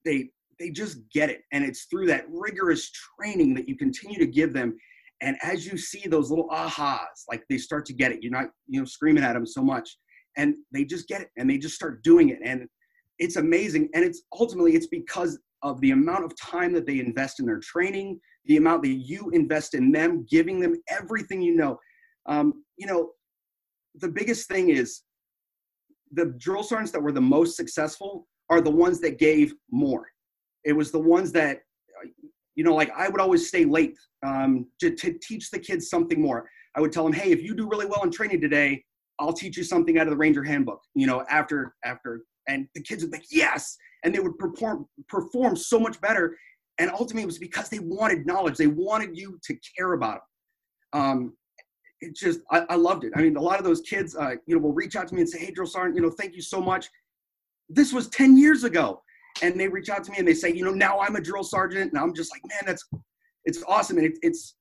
they, 0.04 0.30
they 0.60 0.70
just 0.70 0.98
get 1.12 1.30
it. 1.30 1.40
And 1.52 1.64
it's 1.64 1.84
through 1.84 2.06
that 2.08 2.26
rigorous 2.28 2.92
training 3.18 3.54
that 3.54 3.68
you 3.68 3.76
continue 3.76 4.18
to 4.18 4.26
give 4.26 4.52
them. 4.52 4.76
And 5.22 5.36
as 5.42 5.66
you 5.66 5.76
see 5.76 6.06
those 6.06 6.30
little 6.30 6.48
ahas, 6.50 7.24
like 7.28 7.42
they 7.48 7.58
start 7.58 7.86
to 7.86 7.92
get 7.94 8.12
it, 8.12 8.22
you're 8.22 8.30
not, 8.30 8.50
you 8.68 8.78
know, 8.78 8.86
screaming 8.86 9.24
at 9.24 9.32
them 9.32 9.46
so 9.46 9.62
much. 9.62 9.96
And 10.36 10.54
they 10.70 10.84
just 10.84 11.08
get 11.08 11.22
it 11.22 11.30
and 11.36 11.48
they 11.50 11.58
just 11.58 11.74
start 11.74 12.02
doing 12.04 12.28
it. 12.28 12.38
And 12.44 12.66
it's 13.18 13.36
amazing. 13.36 13.88
And 13.94 14.04
it's 14.04 14.22
ultimately 14.38 14.74
it's 14.74 14.86
because 14.86 15.38
of 15.62 15.80
the 15.80 15.90
amount 15.90 16.24
of 16.24 16.38
time 16.38 16.72
that 16.74 16.86
they 16.86 17.00
invest 17.00 17.40
in 17.40 17.46
their 17.46 17.58
training, 17.58 18.20
the 18.44 18.56
amount 18.56 18.82
that 18.82 18.88
you 18.88 19.30
invest 19.30 19.74
in 19.74 19.90
them, 19.92 20.26
giving 20.30 20.60
them 20.60 20.74
everything 20.88 21.42
you 21.42 21.56
know. 21.56 21.78
Um, 22.26 22.64
you 22.76 22.86
know, 22.86 23.10
the 23.96 24.08
biggest 24.08 24.48
thing 24.48 24.70
is 24.70 25.02
the 26.12 26.34
drill 26.38 26.62
sergeants 26.62 26.92
that 26.92 27.02
were 27.02 27.12
the 27.12 27.20
most 27.20 27.56
successful 27.56 28.26
are 28.48 28.60
the 28.60 28.70
ones 28.70 29.00
that 29.00 29.18
gave 29.18 29.54
more. 29.70 30.06
It 30.64 30.72
was 30.72 30.90
the 30.90 30.98
ones 30.98 31.32
that, 31.32 31.60
you 32.54 32.64
know, 32.64 32.74
like 32.74 32.90
I 32.96 33.08
would 33.08 33.20
always 33.20 33.48
stay 33.48 33.64
late 33.64 33.96
um, 34.24 34.66
to, 34.80 34.94
to 34.94 35.18
teach 35.22 35.50
the 35.50 35.58
kids 35.58 35.88
something 35.88 36.20
more. 36.20 36.48
I 36.76 36.80
would 36.80 36.92
tell 36.92 37.04
them, 37.04 37.12
hey, 37.12 37.32
if 37.32 37.42
you 37.42 37.54
do 37.54 37.68
really 37.68 37.86
well 37.86 38.02
in 38.04 38.10
training 38.10 38.40
today, 38.40 38.84
I'll 39.18 39.32
teach 39.32 39.56
you 39.56 39.64
something 39.64 39.98
out 39.98 40.06
of 40.06 40.10
the 40.10 40.16
Ranger 40.16 40.42
Handbook. 40.42 40.80
You 40.94 41.06
know, 41.06 41.24
after 41.28 41.74
after, 41.84 42.22
and 42.48 42.66
the 42.74 42.82
kids 42.82 43.02
would 43.02 43.12
be 43.12 43.18
like, 43.18 43.26
yes, 43.30 43.76
and 44.02 44.14
they 44.14 44.20
would 44.20 44.38
perform 44.38 44.86
perform 45.08 45.56
so 45.56 45.78
much 45.78 46.00
better. 46.00 46.36
And 46.78 46.90
ultimately, 46.90 47.22
it 47.22 47.26
was 47.26 47.38
because 47.38 47.68
they 47.68 47.78
wanted 47.78 48.26
knowledge. 48.26 48.56
They 48.56 48.66
wanted 48.66 49.16
you 49.16 49.38
to 49.44 49.56
care 49.76 49.92
about 49.92 50.20
them. 50.92 51.02
Um, 51.02 51.36
it 52.00 52.16
just, 52.16 52.40
I, 52.50 52.60
I, 52.70 52.76
loved 52.76 53.04
it. 53.04 53.12
I 53.14 53.20
mean, 53.20 53.36
a 53.36 53.40
lot 53.42 53.58
of 53.58 53.64
those 53.66 53.82
kids, 53.82 54.16
uh, 54.16 54.36
you 54.46 54.54
know, 54.54 54.62
will 54.62 54.72
reach 54.72 54.96
out 54.96 55.06
to 55.08 55.14
me 55.14 55.20
and 55.20 55.28
say, 55.28 55.38
"Hey, 55.38 55.50
drill 55.50 55.66
sergeant, 55.66 55.96
you 55.96 56.02
know, 56.02 56.10
thank 56.10 56.34
you 56.34 56.40
so 56.40 56.60
much." 56.60 56.88
This 57.68 57.92
was 57.92 58.08
10 58.08 58.36
years 58.36 58.64
ago 58.64 59.02
and 59.42 59.58
they 59.58 59.68
reach 59.68 59.88
out 59.88 60.04
to 60.04 60.10
me 60.10 60.18
and 60.18 60.28
they 60.28 60.34
say, 60.34 60.52
you 60.52 60.64
know, 60.64 60.72
now 60.72 61.00
I'm 61.00 61.16
a 61.16 61.20
drill 61.20 61.44
sergeant, 61.44 61.92
and 61.92 62.00
I'm 62.00 62.14
just 62.14 62.32
like, 62.32 62.42
man, 62.48 62.62
that's 62.66 62.84
it's 63.44 63.62
awesome, 63.66 63.98
and 63.98 64.06
it, 64.06 64.18
it's 64.22 64.56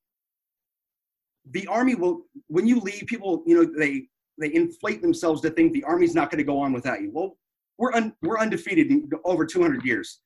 the 1.52 1.68
army 1.68 1.96
will 1.96 2.22
when 2.48 2.68
you 2.68 2.80
leave, 2.80 3.04
people, 3.08 3.44
you 3.46 3.56
know, 3.56 3.72
they 3.78 4.08
they 4.40 4.54
inflate 4.54 5.02
themselves 5.02 5.42
to 5.42 5.50
think 5.50 5.74
the 5.74 5.84
army's 5.84 6.16
not 6.16 6.32
going 6.32 6.38
to 6.38 6.44
go 6.44 6.60
on 6.60 6.72
without 6.72 7.02
you. 7.02 7.12
Well, 7.14 7.38
we're 7.78 7.94
un, 7.94 8.14
we're 8.22 8.40
undefeated 8.40 8.90
in 8.90 9.10
over 9.26 9.46
200 9.46 9.84
years. 9.84 10.20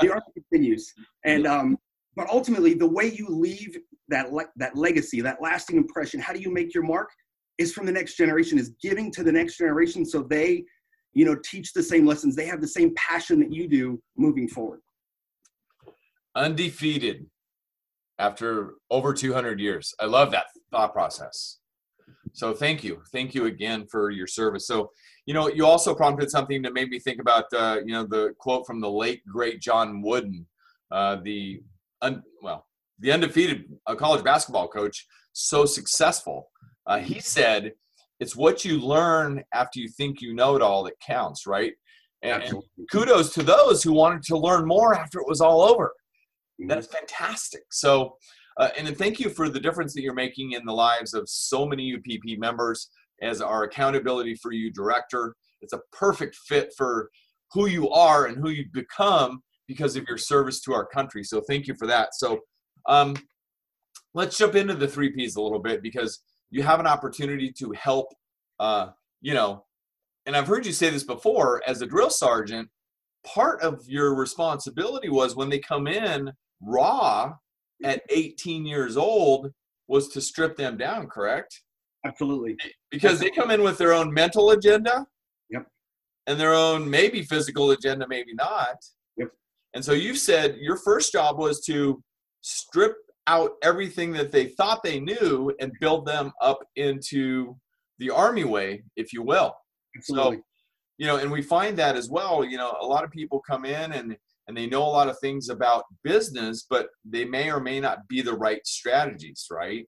The 0.00 0.10
army 0.10 0.22
continues, 0.34 0.92
and 1.24 1.46
um, 1.46 1.78
but 2.16 2.28
ultimately, 2.28 2.74
the 2.74 2.88
way 2.88 3.12
you 3.12 3.28
leave 3.28 3.78
that 4.08 4.32
le- 4.32 4.50
that 4.56 4.76
legacy, 4.76 5.20
that 5.20 5.40
lasting 5.40 5.76
impression, 5.76 6.20
how 6.20 6.32
do 6.32 6.40
you 6.40 6.52
make 6.52 6.74
your 6.74 6.84
mark? 6.84 7.10
Is 7.58 7.74
from 7.74 7.84
the 7.84 7.92
next 7.92 8.16
generation, 8.16 8.58
is 8.58 8.70
giving 8.82 9.12
to 9.12 9.22
the 9.22 9.30
next 9.30 9.58
generation 9.58 10.06
so 10.06 10.22
they 10.22 10.64
you 11.12 11.24
know, 11.24 11.36
teach 11.44 11.72
the 11.72 11.82
same 11.82 12.06
lessons. 12.06 12.36
They 12.36 12.46
have 12.46 12.60
the 12.60 12.68
same 12.68 12.94
passion 12.96 13.40
that 13.40 13.52
you 13.52 13.68
do 13.68 14.00
moving 14.16 14.48
forward. 14.48 14.80
Undefeated 16.34 17.26
after 18.18 18.74
over 18.90 19.12
200 19.12 19.58
years. 19.58 19.94
I 19.98 20.04
love 20.04 20.30
that 20.32 20.46
thought 20.70 20.92
process. 20.92 21.58
So 22.32 22.54
thank 22.54 22.84
you. 22.84 23.02
Thank 23.12 23.34
you 23.34 23.46
again 23.46 23.86
for 23.90 24.10
your 24.10 24.26
service. 24.26 24.66
So, 24.66 24.90
you 25.26 25.34
know, 25.34 25.48
you 25.48 25.66
also 25.66 25.94
prompted 25.94 26.30
something 26.30 26.62
that 26.62 26.72
made 26.72 26.90
me 26.90 26.98
think 26.98 27.20
about, 27.20 27.44
uh, 27.52 27.78
you 27.84 27.92
know, 27.92 28.04
the 28.04 28.34
quote 28.38 28.66
from 28.66 28.80
the 28.80 28.90
late, 28.90 29.22
great 29.26 29.60
John 29.60 30.02
Wooden, 30.02 30.46
uh, 30.90 31.16
the, 31.22 31.62
un- 32.02 32.22
well, 32.42 32.66
the 32.98 33.10
undefeated 33.10 33.64
uh, 33.86 33.94
college 33.94 34.22
basketball 34.22 34.68
coach, 34.68 35.06
so 35.32 35.64
successful. 35.64 36.50
Uh, 36.86 36.98
he 36.98 37.20
said, 37.20 37.72
it's 38.20 38.36
what 38.36 38.64
you 38.64 38.78
learn 38.78 39.42
after 39.52 39.80
you 39.80 39.88
think 39.88 40.20
you 40.20 40.34
know 40.34 40.54
it 40.54 40.62
all 40.62 40.84
that 40.84 41.00
counts, 41.00 41.46
right? 41.46 41.72
And, 42.22 42.42
and 42.42 42.62
kudos 42.92 43.32
to 43.34 43.42
those 43.42 43.82
who 43.82 43.92
wanted 43.92 44.22
to 44.24 44.36
learn 44.36 44.66
more 44.66 44.94
after 44.94 45.18
it 45.20 45.26
was 45.26 45.40
all 45.40 45.62
over. 45.62 45.86
Mm-hmm. 46.60 46.68
That 46.68 46.78
is 46.78 46.86
fantastic. 46.86 47.62
So, 47.70 48.16
uh, 48.58 48.68
and 48.76 48.86
then 48.86 48.94
thank 48.94 49.18
you 49.18 49.30
for 49.30 49.48
the 49.48 49.58
difference 49.58 49.94
that 49.94 50.02
you're 50.02 50.12
making 50.12 50.52
in 50.52 50.66
the 50.66 50.72
lives 50.72 51.14
of 51.14 51.28
so 51.28 51.64
many 51.64 51.94
UPP 51.94 52.38
members 52.38 52.90
as 53.22 53.40
our 53.40 53.64
accountability 53.64 54.34
for 54.34 54.52
you 54.52 54.70
director. 54.70 55.34
It's 55.62 55.72
a 55.72 55.80
perfect 55.92 56.36
fit 56.36 56.72
for 56.76 57.10
who 57.52 57.66
you 57.66 57.88
are 57.88 58.26
and 58.26 58.36
who 58.36 58.50
you've 58.50 58.72
become 58.72 59.42
because 59.66 59.96
of 59.96 60.04
your 60.06 60.18
service 60.18 60.60
to 60.60 60.74
our 60.74 60.84
country. 60.84 61.24
So 61.24 61.40
thank 61.40 61.66
you 61.66 61.74
for 61.74 61.86
that. 61.86 62.14
So 62.14 62.40
um, 62.86 63.16
let's 64.14 64.36
jump 64.36 64.56
into 64.56 64.74
the 64.74 64.88
three 64.88 65.10
Ps 65.10 65.36
a 65.36 65.40
little 65.40 65.58
bit 65.58 65.82
because 65.82 66.20
you 66.50 66.62
have 66.62 66.80
an 66.80 66.86
opportunity 66.86 67.52
to 67.58 67.72
help, 67.72 68.08
uh, 68.58 68.88
you 69.20 69.34
know, 69.34 69.64
and 70.26 70.36
I've 70.36 70.46
heard 70.46 70.66
you 70.66 70.72
say 70.72 70.90
this 70.90 71.04
before 71.04 71.62
as 71.66 71.82
a 71.82 71.86
drill 71.86 72.10
sergeant, 72.10 72.68
part 73.24 73.60
of 73.62 73.82
your 73.86 74.14
responsibility 74.14 75.08
was 75.08 75.36
when 75.36 75.48
they 75.48 75.58
come 75.58 75.86
in 75.86 76.32
raw 76.60 77.32
at 77.84 78.02
18 78.10 78.66
years 78.66 78.96
old 78.96 79.50
was 79.88 80.08
to 80.08 80.20
strip 80.20 80.56
them 80.56 80.76
down, 80.76 81.06
correct? 81.06 81.62
Absolutely. 82.04 82.56
Because 82.90 83.18
they 83.18 83.30
come 83.30 83.50
in 83.50 83.62
with 83.62 83.78
their 83.78 83.92
own 83.92 84.12
mental 84.12 84.50
agenda. 84.50 85.06
Yep. 85.50 85.66
And 86.26 86.38
their 86.38 86.54
own 86.54 86.88
maybe 86.88 87.22
physical 87.22 87.70
agenda, 87.72 88.06
maybe 88.08 88.34
not. 88.34 88.76
Yep. 89.16 89.28
And 89.74 89.84
so 89.84 89.92
you 89.92 90.14
said 90.14 90.56
your 90.58 90.76
first 90.76 91.12
job 91.12 91.38
was 91.38 91.60
to 91.66 92.02
strip 92.40 92.94
out 93.26 93.52
everything 93.62 94.12
that 94.12 94.32
they 94.32 94.46
thought 94.46 94.82
they 94.82 95.00
knew 95.00 95.52
and 95.60 95.72
build 95.80 96.06
them 96.06 96.32
up 96.40 96.58
into 96.76 97.56
the 97.98 98.10
army 98.10 98.44
way, 98.44 98.82
if 98.96 99.12
you 99.12 99.22
will. 99.22 99.54
Absolutely. 99.96 100.36
So, 100.36 100.42
you 100.98 101.06
know, 101.06 101.16
and 101.16 101.30
we 101.30 101.42
find 101.42 101.76
that 101.78 101.96
as 101.96 102.10
well. 102.10 102.44
You 102.44 102.58
know, 102.58 102.76
a 102.80 102.86
lot 102.86 103.04
of 103.04 103.10
people 103.10 103.40
come 103.40 103.64
in 103.64 103.92
and 103.92 104.16
and 104.48 104.56
they 104.56 104.66
know 104.66 104.82
a 104.82 104.84
lot 104.84 105.08
of 105.08 105.16
things 105.20 105.48
about 105.48 105.84
business, 106.02 106.66
but 106.68 106.88
they 107.04 107.24
may 107.24 107.52
or 107.52 107.60
may 107.60 107.78
not 107.78 108.08
be 108.08 108.20
the 108.20 108.34
right 108.34 108.66
strategies, 108.66 109.46
right? 109.48 109.86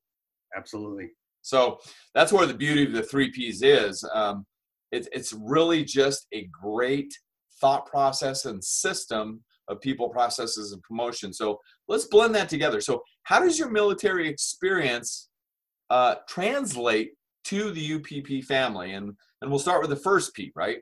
Absolutely. 0.56 1.08
So 1.40 1.78
that's 2.14 2.32
where 2.32 2.46
the 2.46 2.54
beauty 2.54 2.84
of 2.84 2.92
the 2.92 3.02
three 3.02 3.30
Ps 3.30 3.62
is. 3.62 4.08
Um, 4.14 4.46
it, 4.92 5.08
it's 5.10 5.32
really 5.32 5.84
just 5.84 6.28
a 6.32 6.48
great 6.52 7.12
thought 7.60 7.86
process 7.86 8.44
and 8.44 8.62
system 8.62 9.42
of 9.68 9.80
people, 9.80 10.08
processes, 10.08 10.72
and 10.72 10.82
promotion. 10.82 11.32
So 11.32 11.58
let's 11.88 12.06
blend 12.06 12.34
that 12.34 12.48
together. 12.48 12.80
So, 12.80 13.02
how 13.24 13.40
does 13.40 13.58
your 13.58 13.70
military 13.70 14.28
experience 14.28 15.28
uh, 15.90 16.16
translate 16.28 17.12
to 17.44 17.70
the 17.70 17.94
UPP 17.94 18.44
family? 18.44 18.92
And 18.92 19.14
and 19.40 19.50
we'll 19.50 19.58
start 19.58 19.80
with 19.80 19.90
the 19.90 19.96
first 19.96 20.34
P, 20.34 20.52
right? 20.54 20.78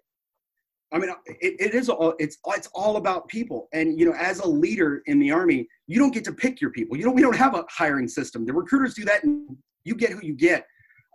I 0.93 0.99
mean, 0.99 1.11
it, 1.27 1.55
it 1.61 1.75
is 1.75 1.89
all 1.89 2.15
it's 2.19 2.39
it's 2.49 2.69
all 2.75 2.97
about 2.97 3.29
people. 3.29 3.69
And 3.73 3.99
you 3.99 4.07
know, 4.07 4.15
as 4.17 4.41
a 4.41 4.49
leader 4.49 5.03
in 5.07 5.19
the 5.19 5.31
army, 5.31 5.69
you 5.87 5.99
don't 5.99 6.13
get 6.13 6.25
to 6.25 6.33
pick 6.33 6.61
your 6.61 6.71
people. 6.71 6.97
You 6.97 7.05
don't 7.05 7.15
we 7.15 7.23
don't 7.23 7.37
have 7.37 7.55
a 7.55 7.65
hiring 7.71 8.09
system. 8.09 8.45
The 8.45 8.53
recruiters 8.53 8.95
do 8.95 9.05
that, 9.05 9.25
and 9.25 9.57
you 9.85 9.95
get 9.95 10.11
who 10.11 10.21
you 10.23 10.35
get. 10.35 10.67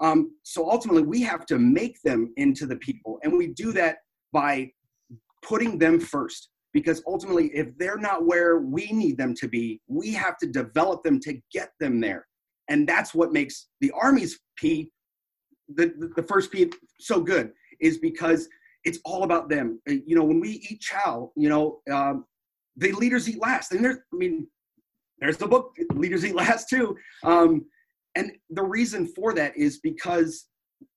Um, 0.01 0.32
so 0.44 0.70
ultimately, 0.70 1.03
we 1.03 1.22
have 1.22 1.46
to 1.48 1.60
make 1.60 2.01
them 2.01 2.34
into 2.38 2.65
the 2.65 2.77
people, 2.77 3.20
and 3.24 3.34
we 3.34 3.48
do 3.48 3.72
that 3.74 3.98
by 4.32 4.72
putting 5.44 5.77
them 5.77 6.00
first. 6.00 6.50
Because 6.75 7.01
ultimately, 7.08 7.48
if 7.62 7.67
they're 7.79 8.03
not 8.10 8.25
where 8.32 8.60
we 8.60 8.91
need 8.91 9.17
them 9.17 9.34
to 9.41 9.48
be, 9.48 9.82
we 9.88 10.08
have 10.13 10.38
to 10.39 10.48
develop 10.62 11.03
them 11.03 11.17
to 11.22 11.32
get 11.58 11.70
them 11.79 12.01
there, 12.01 12.27
and 12.70 12.79
that's 12.91 13.12
what 13.15 13.32
makes 13.39 13.55
the 13.79 13.91
Army's 14.05 14.34
P, 14.58 14.91
the 15.79 15.86
the 16.17 16.24
first 16.32 16.51
P, 16.51 16.70
so 17.00 17.22
good. 17.22 17.46
Is 17.79 17.98
because 18.10 18.41
it's 18.84 19.00
all 19.05 19.24
about 19.24 19.50
them. 19.50 19.67
Uh, 19.89 19.94
you 20.05 20.15
know, 20.17 20.24
when 20.24 20.39
we 20.39 20.51
eat 20.70 20.79
chow, 20.82 21.32
you 21.36 21.50
know, 21.50 21.79
um, 21.91 22.25
the 22.77 22.91
leaders 22.94 23.27
eat 23.29 23.41
last. 23.41 23.72
And 23.72 23.84
there's, 23.84 23.98
I 24.13 24.15
mean, 24.15 24.48
there's 25.20 25.38
the 25.38 25.48
book, 25.48 25.75
Leaders 25.94 26.25
Eat 26.25 26.36
Last 26.36 26.70
too. 26.70 26.96
Um, 27.24 27.65
and 28.15 28.32
the 28.50 28.63
reason 28.63 29.08
for 29.08 29.34
that 29.34 29.55
is 29.58 29.79
because 29.79 30.48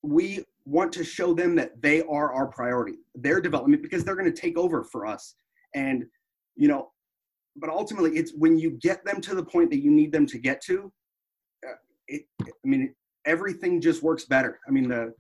we 0.03 0.45
want 0.65 0.93
to 0.93 1.05
show 1.05 1.35
them 1.35 1.57
that 1.57 1.81
they 1.81 2.03
are 2.03 2.33
our 2.33 2.47
priority, 2.47 2.99
their 3.15 3.41
development, 3.41 3.83
because 3.83 4.05
they're 4.05 4.17
going 4.17 4.33
to 4.33 4.41
take 4.41 4.59
over 4.59 4.85
for 4.85 5.07
us. 5.07 5.35
And, 5.75 6.05
you 6.57 6.69
know, 6.69 6.91
but 7.57 7.71
ultimately 7.71 8.17
it's 8.17 8.33
when 8.35 8.59
you 8.59 8.71
get 8.71 9.05
them 9.05 9.21
to 9.23 9.35
the 9.35 9.45
point 9.45 9.71
that 9.71 9.83
you 9.83 9.91
need 9.91 10.13
them 10.13 10.27
to 10.27 10.39
get 10.39 10.61
to, 10.63 10.93
uh, 11.67 11.73
it, 12.07 12.23
I 12.43 12.51
mean, 12.65 12.95
everything 13.27 13.81
just 13.81 14.03
works 14.03 14.25
better. 14.25 14.59
I 14.67 14.71
mean, 14.71 14.89
the, 14.89 15.13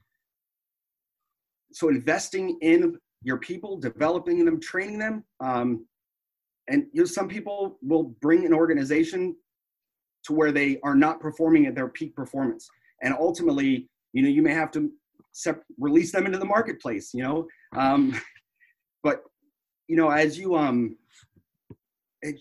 so 1.72 1.88
investing 1.88 2.58
in 2.62 2.98
your 3.22 3.38
people, 3.38 3.76
developing 3.76 4.44
them, 4.44 4.60
training 4.60 4.98
them, 4.98 5.24
um, 5.40 5.86
and 6.68 6.86
you 6.92 7.02
know 7.02 7.06
some 7.06 7.28
people 7.28 7.78
will 7.82 8.14
bring 8.20 8.44
an 8.44 8.52
organization 8.52 9.34
to 10.24 10.32
where 10.32 10.52
they 10.52 10.78
are 10.82 10.94
not 10.94 11.20
performing 11.20 11.66
at 11.66 11.74
their 11.74 11.88
peak 11.88 12.14
performance, 12.14 12.68
and 13.02 13.14
ultimately, 13.14 13.88
you 14.12 14.22
know, 14.22 14.28
you 14.28 14.42
may 14.42 14.52
have 14.52 14.70
to 14.72 14.90
sep- 15.32 15.64
release 15.78 16.12
them 16.12 16.26
into 16.26 16.38
the 16.38 16.44
marketplace. 16.44 17.12
You 17.12 17.22
know, 17.22 17.46
um, 17.76 18.20
but 19.02 19.22
you 19.88 19.96
know, 19.96 20.10
as 20.10 20.38
you 20.38 20.54
um, 20.54 20.96
it, 22.22 22.36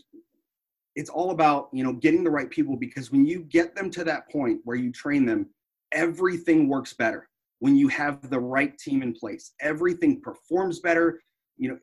it's 0.95 1.09
all 1.09 1.31
about 1.31 1.69
you 1.73 1.83
know 1.83 1.93
getting 1.93 2.23
the 2.23 2.29
right 2.29 2.49
people 2.49 2.75
because 2.75 3.11
when 3.11 3.25
you 3.25 3.41
get 3.43 3.75
them 3.75 3.89
to 3.91 4.03
that 4.03 4.29
point 4.29 4.59
where 4.65 4.77
you 4.77 4.91
train 4.91 5.25
them, 5.25 5.49
everything 5.93 6.67
works 6.67 6.93
better 6.93 7.29
when 7.59 7.75
you 7.75 7.87
have 7.87 8.29
the 8.29 8.39
right 8.39 8.77
team 8.77 9.01
in 9.01 9.13
place. 9.13 9.53
Everything 9.61 10.21
performs 10.21 10.79
better. 10.79 11.21
You 11.57 11.69
know, 11.69 11.77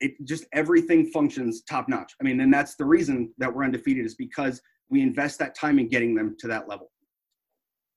it 0.00 0.14
just 0.24 0.44
everything 0.52 1.06
functions 1.06 1.62
top 1.62 1.88
notch. 1.88 2.12
I 2.20 2.24
mean, 2.24 2.40
and 2.40 2.52
that's 2.52 2.76
the 2.76 2.84
reason 2.84 3.32
that 3.38 3.52
we're 3.52 3.64
undefeated 3.64 4.06
is 4.06 4.14
because 4.14 4.60
we 4.88 5.02
invest 5.02 5.38
that 5.40 5.56
time 5.56 5.78
in 5.78 5.88
getting 5.88 6.14
them 6.14 6.36
to 6.38 6.48
that 6.48 6.68
level. 6.68 6.90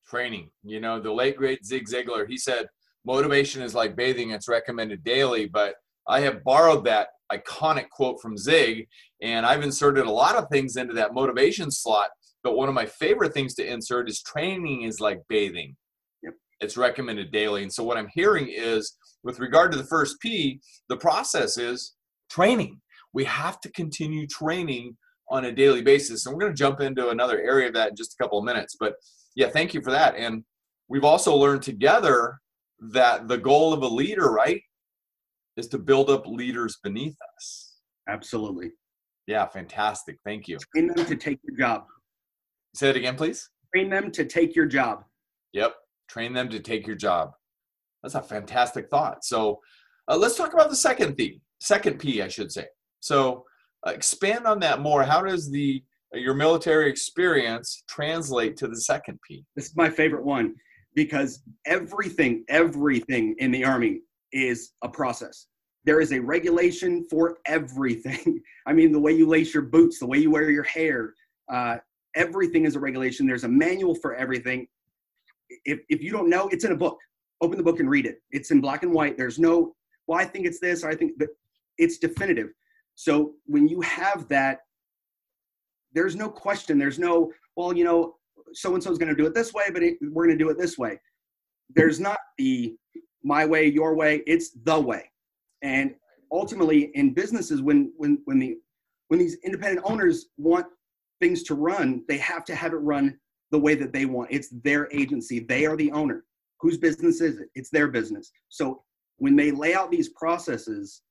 Training. 0.08 0.50
You 0.64 0.80
know, 0.80 1.00
the 1.00 1.12
late 1.12 1.36
great 1.36 1.66
Zig 1.66 1.88
Ziglar, 1.88 2.28
he 2.28 2.38
said, 2.38 2.68
motivation 3.06 3.62
is 3.62 3.74
like 3.74 3.96
bathing, 3.96 4.32
it's 4.32 4.48
recommended 4.48 5.04
daily. 5.04 5.48
But 5.48 5.76
I 6.08 6.22
have 6.22 6.44
borrowed 6.44 6.86
that 6.86 7.10
iconic 7.32 7.90
quote 7.90 8.22
from 8.22 8.38
Zig, 8.38 8.88
and 9.22 9.46
I've 9.46 9.64
inserted 9.64 10.06
a 10.06 10.12
lot 10.12 10.36
of 10.36 10.48
things 10.50 10.76
into 10.76 10.94
that 10.94 11.14
motivation 11.14 11.72
slot. 11.72 12.10
But 12.44 12.56
one 12.56 12.70
of 12.70 12.76
my 12.76 12.86
favorite 12.86 13.34
things 13.34 13.56
to 13.56 13.66
insert 13.66 14.08
is 14.08 14.22
training 14.22 14.84
is 14.84 15.00
like 15.00 15.22
bathing 15.30 15.76
it's 16.60 16.78
recommended 16.78 17.32
daily. 17.32 17.64
And 17.64 17.74
so 17.74 17.84
what 17.84 17.98
I'm 17.98 18.10
hearing 18.14 18.48
is 18.50 18.98
with 19.24 19.40
regard 19.40 19.72
to 19.72 19.78
the 19.78 19.86
first 19.86 20.20
P, 20.20 20.60
the 20.90 20.98
process 20.98 21.58
is 21.58 21.96
training. 22.30 22.82
We 23.14 23.26
have 23.26 23.60
to 23.62 23.72
continue 23.72 24.28
training 24.28 24.98
on 25.30 25.46
a 25.46 25.52
daily 25.52 25.82
basis. 25.82 26.26
And 26.26 26.34
we're 26.34 26.42
going 26.42 26.54
to 26.54 26.58
jump 26.58 26.82
into 26.82 27.10
another 27.10 27.40
area 27.40 27.68
of 27.68 27.74
that 27.74 27.90
in 27.90 27.96
just 27.96 28.14
a 28.14 28.24
couple 28.24 28.38
of 28.38 28.46
minutes. 28.46 28.76
But 28.80 28.96
yeah, 29.36 29.50
thank 29.50 29.74
you 29.74 29.82
for 29.82 29.92
that. 29.92 30.16
And 30.16 30.44
we've 30.88 31.04
also 31.04 31.36
learned 31.36 31.64
together 31.64 32.40
that 32.92 33.28
the 33.28 33.38
goal 33.38 33.74
of 33.74 33.82
a 33.82 33.88
leader, 33.88 34.32
right, 34.32 34.62
is 35.58 35.68
to 35.70 35.78
build 35.78 36.10
up 36.10 36.28
leaders 36.28 36.78
beneath 36.84 37.16
us. 37.36 37.74
Absolutely. 38.10 38.72
Yeah, 39.28 39.48
fantastic. 39.48 40.18
Thank 40.26 40.48
you. 40.48 40.58
Train 40.74 40.88
them 40.88 41.06
to 41.06 41.16
take 41.16 41.40
your 41.44 41.58
job. 41.58 41.86
Say 42.76 42.90
it 42.90 42.96
again, 42.96 43.16
please. 43.16 43.50
Train 43.74 43.90
them 43.90 44.12
to 44.12 44.26
take 44.26 44.56
your 44.56 44.66
job. 44.66 45.04
Yep 45.54 45.76
train 46.08 46.34
them 46.34 46.50
to 46.50 46.60
take 46.60 46.88
your 46.88 46.96
job. 46.96 47.32
That's 48.04 48.16
a 48.16 48.22
fantastic 48.22 48.90
thought. 48.90 49.26
So 49.26 49.60
uh, 50.08 50.18
let's 50.18 50.38
talk 50.38 50.54
about 50.54 50.70
the 50.70 50.76
second 50.76 51.16
P, 51.16 51.42
second 51.60 52.00
P, 52.00 52.22
I 52.22 52.28
should 52.28 52.52
say. 52.52 52.68
So 53.00 53.44
uh, 53.86 53.92
expand 53.92 54.46
on 54.46 54.60
that 54.60 54.82
more. 54.82 55.04
How 55.04 55.22
does 55.22 55.50
the 55.50 55.84
uh, 56.14 56.20
your 56.20 56.36
military 56.36 56.90
experience 56.90 57.84
translate 57.88 58.58
to 58.58 58.68
the 58.68 58.80
second 58.80 59.20
P? 59.28 59.46
This 59.56 59.66
is 59.66 59.76
my 59.76 59.90
favorite 59.90 60.24
one 60.24 60.56
because 60.94 61.44
everything, 61.66 62.46
everything 62.48 63.36
in 63.40 63.52
the 63.52 63.66
Army 63.66 64.02
is 64.36 64.74
a 64.84 64.90
process. 64.90 65.48
There 65.86 66.02
is 66.02 66.12
a 66.12 66.20
regulation 66.20 67.08
for 67.10 67.38
everything. 67.48 68.40
I 68.68 68.74
mean, 68.74 68.92
the 68.92 69.00
way 69.00 69.14
you 69.14 69.28
lace 69.28 69.54
your 69.54 69.64
boots, 69.64 70.00
the 70.00 70.06
way 70.06 70.20
you 70.20 70.30
wear 70.30 70.50
your 70.52 70.64
hair, 70.64 71.16
uh, 71.52 71.78
everything 72.16 72.66
is 72.66 72.76
a 72.76 72.80
regulation. 72.80 73.26
There's 73.26 73.46
a 73.46 73.50
manual 73.50 73.96
for 73.96 74.16
everything 74.16 74.68
if, 75.64 75.80
if 75.90 76.02
you 76.02 76.12
don't 76.12 76.30
know, 76.30 76.48
it's 76.50 76.66
in 76.66 76.72
a 76.72 76.78
book. 76.78 77.00
Open 77.42 77.58
the 77.58 77.64
book 77.64 77.80
and 77.80 77.90
read 77.90 78.06
it. 78.06 78.22
It's 78.32 78.52
in 78.52 78.62
black 78.62 78.84
and 78.84 78.94
white. 78.94 79.18
There's 79.18 79.40
no, 79.40 79.76
well, 80.08 80.20
I 80.20 80.26
think 80.26 80.46
it's 80.46 80.60
this, 80.60 80.84
or 80.84 80.90
I 80.90 80.96
think, 80.96 81.14
but 81.18 81.30
it's 81.78 81.98
definitive. 81.98 82.50
So 82.96 83.34
when 83.46 83.68
you 83.68 83.82
have 83.82 84.28
that, 84.30 84.60
there's 85.94 86.16
no 86.16 86.30
question. 86.30 86.78
There's 86.78 87.00
no, 87.00 87.32
well, 87.56 87.76
you 87.76 87.84
know, 87.84 88.16
so 88.54 88.74
and 88.74 88.84
so 88.84 88.92
is 88.92 88.98
going 88.98 89.10
to 89.10 89.16
do 89.16 89.26
it 89.26 89.34
this 89.34 89.54
way, 89.54 89.66
but 89.72 89.84
it, 89.84 89.98
we're 90.02 90.26
going 90.26 90.38
to 90.38 90.44
do 90.44 90.50
it 90.50 90.58
this 90.58 90.78
way. 90.78 91.00
There's 91.76 92.00
not 92.00 92.20
the 92.38 92.76
my 93.26 93.44
way, 93.44 93.66
your 93.66 93.96
way. 93.96 94.22
It's 94.28 94.52
the 94.52 94.80
way. 94.80 95.10
And 95.64 95.96
ultimately, 96.32 96.92
in 96.94 97.14
businesses, 97.14 97.62
when 97.62 97.92
when 97.98 98.22
when 98.26 98.40
the 98.40 98.58
when 99.08 99.20
these 99.20 99.38
independent 99.44 99.82
owners 99.84 100.28
want 100.38 100.68
things 101.20 101.44
to 101.44 101.56
run, 101.56 102.04
they 102.08 102.18
have 102.20 102.46
to 102.46 102.56
have 102.56 102.72
it 102.72 102.78
run 102.78 103.18
the 103.52 103.60
way 103.60 103.76
that 103.76 103.92
they 103.92 104.06
want. 104.06 104.30
It's 104.32 104.50
their 104.64 104.88
agency. 104.92 105.40
They 105.40 105.66
are 105.66 105.76
the 105.76 105.92
owner. 105.92 106.24
Whose 106.62 106.78
business 106.78 107.20
is 107.20 107.40
it? 107.40 107.50
It's 107.56 107.70
their 107.70 107.88
business. 107.88 108.32
So 108.50 108.84
when 109.18 109.36
they 109.36 109.52
lay 109.52 109.74
out 109.74 109.92
these 109.92 110.10
processes 110.10 111.02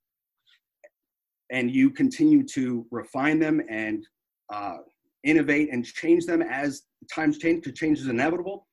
and 1.51 1.71
you 1.71 1.91
continue 1.91 2.45
to 2.49 2.87
refine 2.91 3.39
them 3.39 3.61
and 3.69 4.07
uh, 4.53 4.79
innovate 5.25 5.73
and 5.73 5.85
change 5.85 6.27
them 6.27 6.43
as 6.43 6.83
times 7.13 7.39
change, 7.39 7.65
because 7.65 7.79
change 7.79 7.99
is 8.01 8.09
inevitable. 8.09 8.67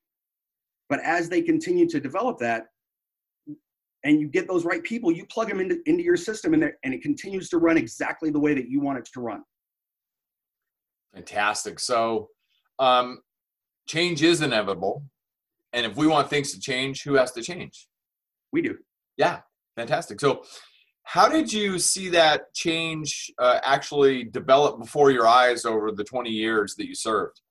But 0.89 1.00
as 1.01 1.29
they 1.29 1.41
continue 1.41 1.88
to 1.89 2.00
develop 2.00 2.38
that, 2.39 2.67
and 4.03 4.20
you 4.20 4.27
get 4.27 4.48
those 4.48 4.65
right 4.65 4.84
people, 4.84 5.12
you 5.12 5.25
plug 5.27 5.50
them 5.50 5.60
into, 5.60 5.79
into 5.86 6.03
your 6.03 6.17
system 6.17 6.53
and, 6.53 6.72
and 6.84 6.93
it 6.93 7.01
continues 7.01 7.50
to 7.50 7.58
run 7.58 7.77
exactly 7.77 8.31
the 8.31 8.39
way 8.39 8.53
that 8.53 8.67
you 8.67 8.79
want 8.79 8.98
it 8.98 9.08
to 9.13 9.22
run. 9.22 9.43
Fantastic. 11.13 11.79
So, 11.79 12.29
um, 12.79 13.20
change 13.88 14.24
is 14.24 14.41
inevitable. 14.41 15.03
And 15.74 15.86
if 15.86 15.96
we 15.96 16.08
want 16.08 16.29
things 16.29 16.53
to 16.53 16.60
change, 16.60 17.03
who 17.03 17.15
has 17.15 17.31
to 17.34 17.41
change? 17.41 17.88
We 18.51 18.62
do. 18.62 18.77
Yeah, 19.17 19.41
fantastic. 19.75 20.20
So, 20.20 20.43
how 21.03 21.27
did 21.27 21.51
you 21.51 21.79
see 21.79 22.10
that 22.10 22.53
change 22.53 23.31
uh, 23.39 23.60
actually 23.63 24.25
develop 24.25 24.79
before 24.79 25.12
your 25.12 25.27
eyes 25.27 25.65
over 25.65 25.91
the 25.91 26.03
20 26.03 26.29
years 26.29 26.75
that 26.75 26.88
you 26.88 26.96
served? 26.96 27.41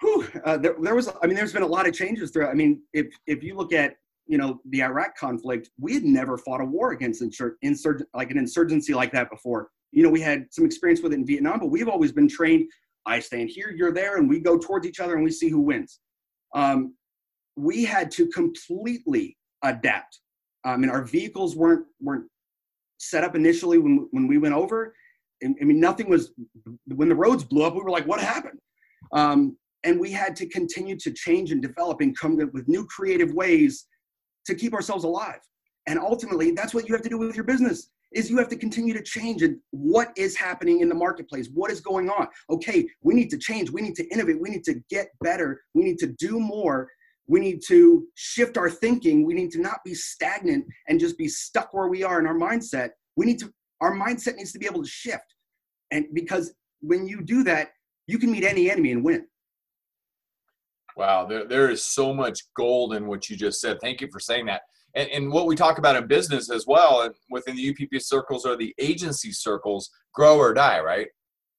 Whew, 0.00 0.26
uh, 0.44 0.56
there, 0.56 0.76
there 0.80 0.94
was, 0.94 1.08
I 1.22 1.26
mean, 1.26 1.36
there's 1.36 1.52
been 1.52 1.62
a 1.62 1.66
lot 1.66 1.86
of 1.86 1.94
changes 1.94 2.30
throughout. 2.30 2.50
I 2.50 2.54
mean, 2.54 2.82
if 2.92 3.06
if 3.26 3.42
you 3.42 3.56
look 3.56 3.72
at 3.72 3.94
you 4.32 4.38
know 4.38 4.62
the 4.70 4.82
Iraq 4.82 5.14
conflict, 5.14 5.68
we 5.78 5.92
had 5.92 6.04
never 6.04 6.38
fought 6.38 6.62
a 6.62 6.64
war 6.64 6.92
against 6.92 7.20
insur- 7.20 7.56
insurg- 7.62 8.06
like 8.14 8.30
an 8.30 8.38
insurgency 8.38 8.94
like 8.94 9.12
that 9.12 9.28
before. 9.30 9.68
You 9.90 10.02
know, 10.02 10.08
we 10.08 10.22
had 10.22 10.46
some 10.50 10.64
experience 10.64 11.02
with 11.02 11.12
it 11.12 11.16
in 11.16 11.26
Vietnam, 11.26 11.58
but 11.58 11.66
we've 11.66 11.86
always 11.86 12.12
been 12.12 12.28
trained. 12.28 12.64
I 13.04 13.20
stand 13.20 13.50
here, 13.50 13.70
you're 13.76 13.92
there, 13.92 14.16
and 14.16 14.30
we 14.30 14.40
go 14.40 14.56
towards 14.56 14.86
each 14.86 15.00
other 15.00 15.16
and 15.16 15.22
we 15.22 15.30
see 15.30 15.50
who 15.50 15.60
wins. 15.60 16.00
Um, 16.54 16.94
we 17.56 17.84
had 17.84 18.10
to 18.12 18.26
completely 18.28 19.36
adapt. 19.62 20.20
I 20.64 20.78
mean, 20.78 20.88
our 20.88 21.04
vehicles 21.04 21.54
weren't 21.54 21.84
weren't 22.00 22.24
set 22.96 23.24
up 23.24 23.36
initially 23.36 23.76
when 23.76 24.08
when 24.12 24.26
we 24.26 24.38
went 24.38 24.54
over. 24.54 24.94
I 25.44 25.48
mean, 25.62 25.78
nothing 25.78 26.08
was 26.08 26.32
when 26.86 27.10
the 27.10 27.14
roads 27.14 27.44
blew 27.44 27.64
up. 27.64 27.74
We 27.74 27.82
were 27.82 27.90
like, 27.90 28.06
"What 28.06 28.22
happened?" 28.22 28.60
Um, 29.12 29.58
and 29.84 30.00
we 30.00 30.10
had 30.10 30.34
to 30.36 30.48
continue 30.48 30.96
to 31.00 31.10
change 31.10 31.52
and 31.52 31.60
develop 31.60 32.00
and 32.00 32.16
come 32.16 32.40
up 32.40 32.54
with 32.54 32.66
new 32.66 32.86
creative 32.86 33.34
ways 33.34 33.88
to 34.46 34.54
keep 34.54 34.74
ourselves 34.74 35.04
alive. 35.04 35.40
And 35.86 35.98
ultimately, 35.98 36.52
that's 36.52 36.74
what 36.74 36.88
you 36.88 36.94
have 36.94 37.02
to 37.02 37.08
do 37.08 37.18
with 37.18 37.34
your 37.34 37.44
business 37.44 37.88
is 38.14 38.30
you 38.30 38.36
have 38.38 38.48
to 38.48 38.56
continue 38.56 38.94
to 38.94 39.02
change 39.02 39.42
and 39.42 39.58
what 39.70 40.12
is 40.16 40.36
happening 40.36 40.80
in 40.80 40.88
the 40.88 40.94
marketplace 40.94 41.48
what 41.52 41.70
is 41.70 41.80
going 41.80 42.10
on. 42.10 42.28
Okay 42.50 42.86
we 43.02 43.14
need 43.14 43.30
to 43.30 43.38
change 43.38 43.70
we 43.70 43.80
need 43.80 43.94
to 43.96 44.06
innovate 44.08 44.40
we 44.40 44.50
need 44.50 44.64
to 44.64 44.74
get 44.90 45.08
better 45.22 45.62
we 45.74 45.82
need 45.82 45.98
to 45.98 46.08
do 46.18 46.38
more 46.38 46.88
we 47.26 47.40
need 47.40 47.62
to 47.68 48.06
shift 48.14 48.58
our 48.58 48.68
thinking 48.68 49.26
we 49.26 49.34
need 49.34 49.50
to 49.52 49.60
not 49.60 49.78
be 49.84 49.94
stagnant 49.94 50.66
and 50.88 51.00
just 51.00 51.16
be 51.16 51.28
stuck 51.28 51.72
where 51.72 51.88
we 51.88 52.02
are 52.02 52.18
in 52.18 52.26
our 52.26 52.34
mindset. 52.34 52.90
We 53.16 53.26
need 53.26 53.38
to 53.40 53.52
our 53.80 53.94
mindset 53.94 54.36
needs 54.36 54.52
to 54.52 54.58
be 54.58 54.66
able 54.66 54.82
to 54.82 54.88
shift. 54.88 55.34
And 55.90 56.06
because 56.12 56.54
when 56.80 57.06
you 57.06 57.22
do 57.22 57.42
that 57.44 57.72
you 58.06 58.18
can 58.18 58.30
meet 58.30 58.44
any 58.44 58.70
enemy 58.70 58.92
and 58.92 59.04
win 59.04 59.26
wow 60.96 61.24
there, 61.24 61.46
there 61.46 61.70
is 61.70 61.84
so 61.84 62.12
much 62.12 62.40
gold 62.56 62.94
in 62.94 63.06
what 63.06 63.28
you 63.28 63.36
just 63.36 63.60
said. 63.60 63.78
Thank 63.80 64.00
you 64.00 64.08
for 64.12 64.20
saying 64.20 64.46
that. 64.46 64.62
And, 64.94 65.08
and 65.10 65.32
what 65.32 65.46
we 65.46 65.56
talk 65.56 65.78
about 65.78 65.96
in 65.96 66.06
business 66.06 66.50
as 66.50 66.66
well 66.66 67.02
and 67.02 67.14
within 67.30 67.56
the 67.56 67.70
UPP 67.70 68.00
circles 68.02 68.44
or 68.44 68.56
the 68.56 68.74
agency 68.78 69.32
circles 69.32 69.90
grow 70.14 70.36
or 70.36 70.52
die 70.54 70.80
right? 70.80 71.08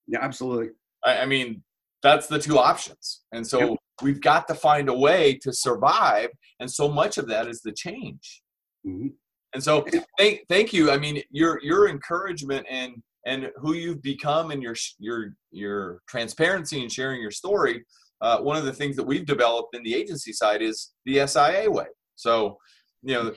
Yeah 0.08 0.20
absolutely. 0.22 0.70
I, 1.04 1.20
I 1.20 1.26
mean 1.26 1.64
that's 2.02 2.28
the 2.28 2.40
two 2.40 2.58
options. 2.58 3.22
And 3.32 3.46
so 3.46 3.60
yep. 3.60 3.78
we've 4.02 4.22
got 4.22 4.48
to 4.50 4.56
find 4.56 4.90
a 4.90 4.94
way 4.94 5.40
to 5.42 5.54
survive 5.54 6.30
and 6.60 6.70
so 6.70 6.90
much 6.90 7.18
of 7.18 7.28
that 7.28 7.48
is 7.48 7.62
the 7.62 7.72
change. 7.72 8.42
Mm-hmm. 8.86 9.08
and 9.54 9.64
so 9.64 9.86
thank, 10.18 10.42
thank 10.50 10.74
you. 10.74 10.92
I 10.92 10.98
mean 10.98 11.24
your 11.32 11.60
your 11.64 11.88
encouragement 11.88 12.66
and 12.70 13.02
and 13.26 13.50
who 13.56 13.74
you've 13.74 14.02
become 14.02 14.52
and 14.52 14.62
your 14.62 14.76
your 15.00 15.34
your 15.52 16.02
transparency 16.08 16.82
and 16.82 16.92
sharing 16.92 17.22
your 17.22 17.32
story 17.32 17.84
uh, 18.24 18.40
one 18.40 18.56
of 18.56 18.64
the 18.64 18.74
things 18.74 18.96
that 18.96 19.04
we've 19.04 19.26
developed 19.26 19.76
in 19.76 19.84
the 19.84 19.94
agency 19.94 20.32
side 20.32 20.62
is 20.62 20.94
the 21.06 21.28
sia 21.28 21.70
way. 21.70 21.86
So 22.16 22.58
you 23.04 23.14
know 23.14 23.34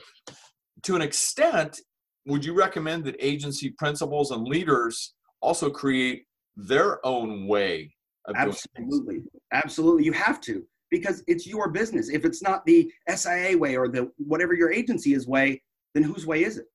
to 0.83 0.95
an 0.95 1.01
extent 1.01 1.79
would 2.25 2.43
you 2.43 2.53
recommend 2.53 3.03
that 3.05 3.15
agency 3.19 3.69
principals 3.77 4.31
and 4.31 4.47
leaders 4.47 5.13
also 5.41 5.69
create 5.69 6.23
their 6.55 7.05
own 7.05 7.47
way 7.47 7.93
of 8.25 8.35
absolutely. 8.35 9.23
Absolutely. 9.53 10.03
You 10.03 10.11
have 10.11 10.41
to 10.41 10.63
because 10.91 11.23
it's 11.27 11.47
your 11.47 11.69
business. 11.69 12.09
If 12.09 12.25
it's 12.25 12.41
not 12.41 12.65
the 12.65 12.91
sia 13.15 13.57
way 13.57 13.77
or 13.77 13.87
the 13.87 14.11
whatever 14.17 14.53
your 14.53 14.71
agency 14.71 15.13
is 15.13 15.27
way 15.27 15.61
then 15.93 16.03
whose 16.03 16.25
way 16.25 16.43
is 16.43 16.57
it? 16.57 16.65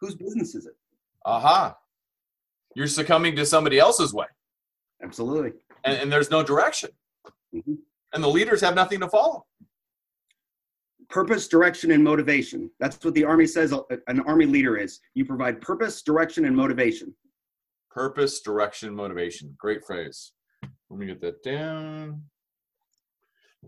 Whose 0.00 0.14
business 0.14 0.54
is 0.54 0.66
it? 0.66 0.74
Aha. 1.24 1.66
Uh-huh. 1.66 1.74
you're 2.74 2.86
succumbing 2.86 3.36
to 3.36 3.46
somebody 3.46 3.78
else's 3.78 4.12
way. 4.12 4.26
Absolutely 5.02 5.52
and, 5.84 5.98
and 5.98 6.12
there's 6.12 6.30
no 6.30 6.42
direction 6.42 6.90
mm-hmm. 7.54 7.74
and 8.12 8.24
the 8.24 8.28
leaders 8.28 8.60
have 8.60 8.74
nothing 8.74 9.00
to 9.00 9.08
follow 9.08 9.46
purpose, 11.10 11.48
direction, 11.48 11.90
and 11.90 12.02
motivation. 12.02 12.70
That's 12.78 13.02
what 13.04 13.14
the 13.14 13.24
Army 13.24 13.46
says 13.46 13.74
an 14.06 14.20
Army 14.20 14.46
leader 14.46 14.76
is. 14.76 15.00
You 15.14 15.24
provide 15.24 15.60
purpose, 15.60 16.02
direction, 16.02 16.44
and 16.44 16.56
motivation. 16.56 17.14
Purpose, 17.90 18.40
direction, 18.40 18.94
motivation. 18.94 19.54
Great 19.58 19.84
phrase. 19.84 20.32
Let 20.62 20.98
me 20.98 21.06
get 21.06 21.20
that 21.20 21.42
down. 21.42 22.22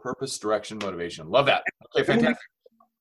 Purpose, 0.00 0.38
direction, 0.38 0.78
motivation. 0.80 1.28
Love 1.28 1.46
that. 1.46 1.64
Okay, 1.94 2.06
fantastic. 2.06 2.38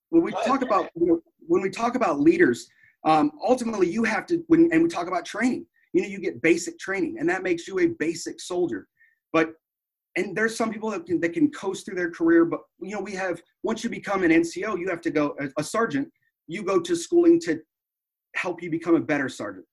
When 0.10 0.24
we, 0.24 0.32
when 0.32 0.41
we 0.41 0.47
talk 0.47 0.62
about 0.62 0.89
you 0.95 1.06
know, 1.06 1.21
when 1.47 1.62
we 1.62 1.69
talk 1.69 1.95
about 1.95 2.19
leaders, 2.19 2.67
um, 3.06 3.32
ultimately 3.41 3.89
you 3.89 4.04
have 4.04 4.26
to 4.28 4.43
when 4.47 4.69
and 4.74 4.84
we 4.84 4.89
talk 4.89 5.08
about 5.08 5.24
training. 5.24 5.65
You 5.93 6.02
know, 6.02 6.08
you 6.08 6.19
get 6.19 6.41
basic 6.41 6.80
training, 6.80 7.17
and 7.19 7.30
that 7.30 7.43
makes 7.43 7.67
you 7.67 7.80
a 7.80 7.88
basic 7.88 8.41
soldier. 8.41 8.88
But 9.34 9.54
and 10.17 10.36
there's 10.36 10.56
some 10.56 10.72
people 10.72 10.89
that 10.91 11.06
can, 11.06 11.20
that 11.22 11.34
can 11.34 11.50
coast 11.52 11.86
through 11.86 11.96
their 11.96 12.12
career 12.12 12.44
but 12.46 12.62
you 12.82 12.91
know 12.91 13.02
we 13.02 13.13
have 13.13 13.41
once 13.63 13.84
you 13.84 13.89
become 13.89 14.24
an 14.24 14.32
nco 14.32 14.78
you 14.78 14.89
have 14.89 15.02
to 15.02 15.10
go 15.10 15.36
a, 15.39 15.48
a 15.58 15.63
sergeant 15.63 16.10
you 16.48 16.63
go 16.63 16.80
to 16.80 16.96
schooling 16.96 17.39
to 17.39 17.62
help 18.36 18.62
you 18.62 18.70
become 18.70 18.96
a 18.96 19.00
better 19.00 19.30
sergeant. 19.30 19.65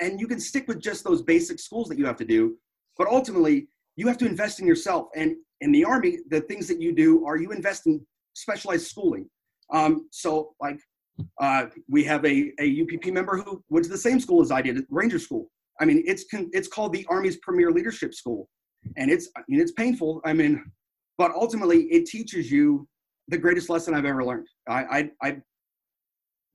And 0.00 0.20
you 0.20 0.26
can 0.26 0.40
stick 0.40 0.68
with 0.68 0.80
just 0.80 1.04
those 1.04 1.22
basic 1.22 1.58
schools 1.58 1.88
that 1.88 1.98
you 1.98 2.06
have 2.06 2.16
to 2.16 2.24
do 2.24 2.56
but 2.96 3.08
ultimately 3.08 3.68
you 3.96 4.06
have 4.08 4.18
to 4.18 4.26
invest 4.26 4.60
in 4.60 4.66
yourself. 4.66 5.08
And 5.14 5.36
in 5.60 5.72
the 5.72 5.84
army 5.84 6.18
the 6.30 6.40
things 6.42 6.66
that 6.68 6.80
you 6.80 6.94
do 6.94 7.24
are 7.26 7.36
you 7.36 7.50
invest 7.52 7.86
in 7.86 8.04
specialized 8.34 8.86
schooling. 8.86 9.28
Um, 9.72 10.08
so 10.10 10.54
like 10.60 10.80
uh, 11.40 11.66
we 11.88 12.04
have 12.04 12.24
a, 12.24 12.52
a 12.60 12.82
UPP 12.82 13.06
member 13.12 13.36
who 13.36 13.62
went 13.68 13.84
to 13.84 13.90
the 13.90 13.98
same 13.98 14.18
school 14.18 14.42
as 14.42 14.50
I 14.50 14.62
did, 14.62 14.84
Ranger 14.90 15.18
School. 15.18 15.48
I 15.80 15.84
mean, 15.84 16.02
it's 16.06 16.24
it's 16.32 16.68
called 16.68 16.92
the 16.92 17.06
Army's 17.08 17.36
premier 17.38 17.70
leadership 17.70 18.14
school 18.14 18.48
and 18.96 19.10
it's 19.10 19.28
I 19.36 19.40
mean, 19.48 19.60
it's 19.60 19.72
painful. 19.72 20.20
I 20.24 20.32
mean, 20.32 20.64
but 21.18 21.32
ultimately 21.32 21.84
it 21.84 22.06
teaches 22.06 22.50
you 22.50 22.88
the 23.28 23.38
greatest 23.38 23.70
lesson 23.70 23.94
I've 23.94 24.04
ever 24.04 24.24
learned. 24.24 24.48
I 24.68 24.82
I, 24.82 25.10
I 25.22 25.36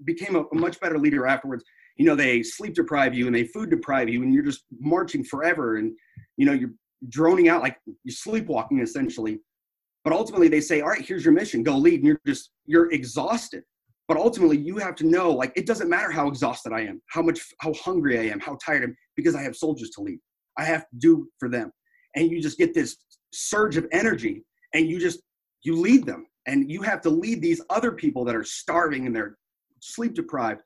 became 0.05 0.35
a, 0.35 0.43
a, 0.43 0.55
much 0.55 0.79
better 0.79 0.97
leader 0.97 1.27
afterwards. 1.27 1.63
You 1.97 2.05
know, 2.05 2.15
they 2.15 2.43
sleep 2.43 2.73
deprive 2.73 3.13
you 3.13 3.27
and 3.27 3.35
they 3.35 3.43
food 3.43 3.69
deprive 3.69 4.09
you, 4.09 4.23
and 4.23 4.33
you're 4.33 4.43
just 4.43 4.63
marching 4.79 5.23
forever, 5.23 5.77
and 5.77 5.93
you 6.37 6.45
know 6.45 6.53
you're 6.53 6.73
droning 7.09 7.49
out 7.49 7.61
like 7.61 7.77
you're 7.85 8.13
sleepwalking 8.13 8.79
essentially. 8.79 9.39
But 10.03 10.13
ultimately, 10.13 10.47
they 10.47 10.61
say, 10.61 10.81
"All 10.81 10.89
right, 10.89 11.05
here's 11.05 11.25
your 11.25 11.33
mission. 11.33 11.63
Go 11.63 11.77
lead." 11.77 11.95
And 11.95 12.05
you're 12.05 12.21
just 12.25 12.51
you're 12.65 12.91
exhausted. 12.91 13.63
But 14.07 14.17
ultimately, 14.17 14.57
you 14.57 14.77
have 14.77 14.95
to 14.95 15.05
know 15.05 15.29
like 15.31 15.53
it 15.55 15.67
doesn't 15.67 15.89
matter 15.89 16.09
how 16.09 16.27
exhausted 16.27 16.73
I 16.73 16.81
am, 16.81 17.01
how 17.09 17.21
much 17.21 17.41
how 17.59 17.73
hungry 17.73 18.17
I 18.17 18.31
am, 18.31 18.39
how 18.39 18.57
tired 18.63 18.81
I 18.81 18.85
am, 18.85 18.95
because 19.15 19.35
I 19.35 19.41
have 19.43 19.55
soldiers 19.55 19.89
to 19.91 20.01
lead. 20.01 20.19
I 20.57 20.63
have 20.63 20.81
to 20.81 20.97
do 20.97 21.27
for 21.37 21.47
them 21.47 21.71
and 22.19 22.29
you 22.29 22.41
just 22.41 22.57
get 22.57 22.73
this 22.73 22.97
surge 23.33 23.77
of 23.77 23.87
energy 23.91 24.43
and 24.73 24.87
you 24.87 24.99
just 24.99 25.21
you 25.63 25.75
lead 25.75 26.05
them. 26.05 26.27
And 26.47 26.69
you 26.69 26.81
have 26.81 27.01
to 27.01 27.09
lead 27.09 27.41
these 27.41 27.61
other 27.69 27.91
people 27.91 28.25
that 28.25 28.35
are 28.35 28.43
starving 28.43 29.05
and 29.05 29.15
they're 29.15 29.37
sleep 29.81 30.13
deprived. 30.13 30.61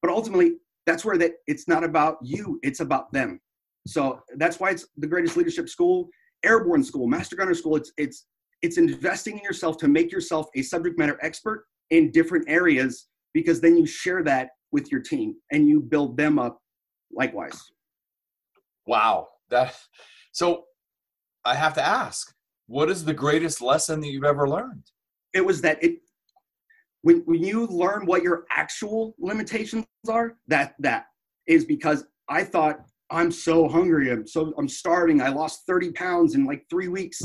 But 0.00 0.10
ultimately 0.10 0.56
that's 0.86 1.04
where 1.04 1.18
that 1.18 1.32
it's 1.46 1.68
not 1.68 1.84
about 1.84 2.18
you 2.22 2.58
it's 2.62 2.80
about 2.80 3.12
them. 3.12 3.40
So 3.86 4.20
that's 4.36 4.60
why 4.60 4.70
it's 4.70 4.86
the 4.96 5.06
greatest 5.06 5.36
leadership 5.36 5.68
school 5.68 6.08
airborne 6.44 6.84
school 6.84 7.06
master 7.08 7.36
gunner 7.36 7.54
school. 7.54 7.76
It's 7.76 7.92
it's 7.96 8.26
it's 8.62 8.78
investing 8.78 9.38
in 9.38 9.42
yourself 9.42 9.76
to 9.78 9.88
make 9.88 10.12
yourself 10.12 10.46
a 10.54 10.62
subject 10.62 10.98
matter 10.98 11.18
expert 11.20 11.64
in 11.90 12.12
different 12.12 12.48
areas 12.48 13.08
because 13.34 13.60
then 13.60 13.76
you 13.76 13.86
share 13.86 14.22
that 14.22 14.50
with 14.70 14.90
your 14.92 15.00
team 15.00 15.34
and 15.50 15.68
you 15.68 15.80
build 15.80 16.16
them 16.16 16.38
up 16.38 16.60
likewise. 17.12 17.60
Wow. 18.86 19.28
That 19.50 19.76
so 20.32 20.64
I 21.44 21.54
have 21.54 21.74
to 21.74 21.86
ask, 21.86 22.34
what 22.66 22.90
is 22.90 23.04
the 23.04 23.14
greatest 23.14 23.60
lesson 23.60 24.00
that 24.00 24.08
you've 24.08 24.24
ever 24.24 24.48
learned? 24.48 24.84
It 25.34 25.44
was 25.44 25.60
that 25.62 25.82
it 25.82 25.98
when 27.02 27.22
when 27.24 27.42
you 27.42 27.66
learn 27.66 28.06
what 28.06 28.22
your 28.22 28.44
actual 28.50 29.14
limitations 29.18 29.86
are, 30.08 30.36
that 30.46 30.74
that 30.78 31.06
is 31.46 31.64
because 31.64 32.04
I 32.28 32.44
thought 32.44 32.80
I'm 33.10 33.30
so 33.32 33.68
hungry, 33.68 34.10
I'm 34.10 34.26
so 34.26 34.54
I'm 34.56 34.68
starving. 34.68 35.20
I 35.20 35.28
lost 35.28 35.66
30 35.66 35.92
pounds 35.92 36.34
in 36.34 36.44
like 36.46 36.64
three 36.70 36.88
weeks. 36.88 37.22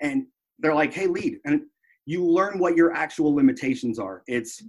And 0.00 0.26
they're 0.58 0.74
like, 0.74 0.92
hey, 0.92 1.06
lead. 1.06 1.38
And 1.44 1.62
you 2.04 2.24
learn 2.24 2.58
what 2.58 2.76
your 2.76 2.92
actual 2.92 3.34
limitations 3.34 3.98
are. 3.98 4.22
It's 4.26 4.62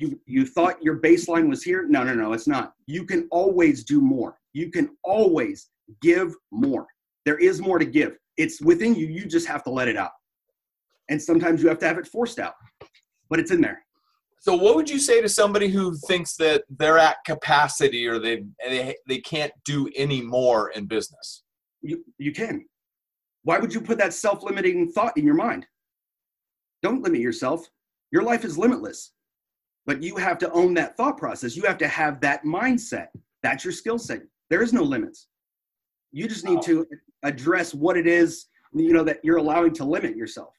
you 0.00 0.18
you 0.26 0.46
thought 0.46 0.82
your 0.82 0.98
baseline 0.98 1.48
was 1.48 1.62
here 1.62 1.86
no 1.86 2.02
no 2.02 2.14
no 2.14 2.32
it's 2.32 2.46
not 2.46 2.72
you 2.86 3.04
can 3.04 3.28
always 3.30 3.84
do 3.84 4.00
more 4.00 4.38
you 4.54 4.70
can 4.70 4.88
always 5.04 5.68
give 6.00 6.34
more 6.50 6.86
there 7.26 7.36
is 7.36 7.60
more 7.60 7.78
to 7.78 7.84
give 7.84 8.16
it's 8.40 8.60
within 8.60 8.94
you 8.94 9.06
you 9.06 9.26
just 9.26 9.46
have 9.46 9.62
to 9.64 9.70
let 9.70 9.88
it 9.88 9.96
out. 9.96 10.12
And 11.08 11.20
sometimes 11.20 11.62
you 11.62 11.68
have 11.68 11.78
to 11.78 11.86
have 11.86 11.98
it 11.98 12.06
forced 12.06 12.38
out 12.38 12.54
but 13.28 13.38
it's 13.38 13.52
in 13.52 13.60
there. 13.60 13.84
So 14.40 14.56
what 14.56 14.74
would 14.74 14.90
you 14.90 14.98
say 14.98 15.20
to 15.20 15.28
somebody 15.28 15.68
who 15.68 15.94
thinks 16.08 16.34
that 16.36 16.64
they're 16.68 16.98
at 16.98 17.18
capacity 17.26 18.06
or 18.06 18.18
they 18.18 18.44
they, 18.66 18.96
they 19.06 19.18
can't 19.18 19.52
do 19.64 19.88
any 19.94 20.22
more 20.22 20.70
in 20.70 20.86
business? 20.86 21.44
You 21.82 22.04
you 22.18 22.32
can. 22.32 22.64
Why 23.42 23.58
would 23.58 23.72
you 23.72 23.80
put 23.80 23.98
that 23.98 24.12
self-limiting 24.12 24.92
thought 24.92 25.16
in 25.16 25.24
your 25.24 25.34
mind? 25.34 25.66
Don't 26.82 27.02
limit 27.02 27.20
yourself. 27.20 27.66
Your 28.10 28.22
life 28.22 28.44
is 28.44 28.58
limitless 28.58 29.12
but 29.86 30.02
you 30.02 30.16
have 30.16 30.38
to 30.38 30.52
own 30.52 30.74
that 30.74 30.96
thought 30.96 31.16
process. 31.16 31.56
You 31.56 31.62
have 31.62 31.78
to 31.78 31.88
have 31.88 32.20
that 32.20 32.44
mindset. 32.44 33.08
That's 33.42 33.64
your 33.64 33.72
skill 33.72 33.98
set. 33.98 34.20
There 34.48 34.62
is 34.62 34.72
no 34.72 34.82
limits 34.82 35.26
you 36.12 36.28
just 36.28 36.44
need 36.44 36.62
to 36.62 36.86
address 37.22 37.74
what 37.74 37.96
it 37.96 38.06
is 38.06 38.46
you 38.72 38.92
know 38.92 39.04
that 39.04 39.20
you're 39.22 39.38
allowing 39.38 39.72
to 39.74 39.84
limit 39.84 40.16
yourself. 40.16 40.54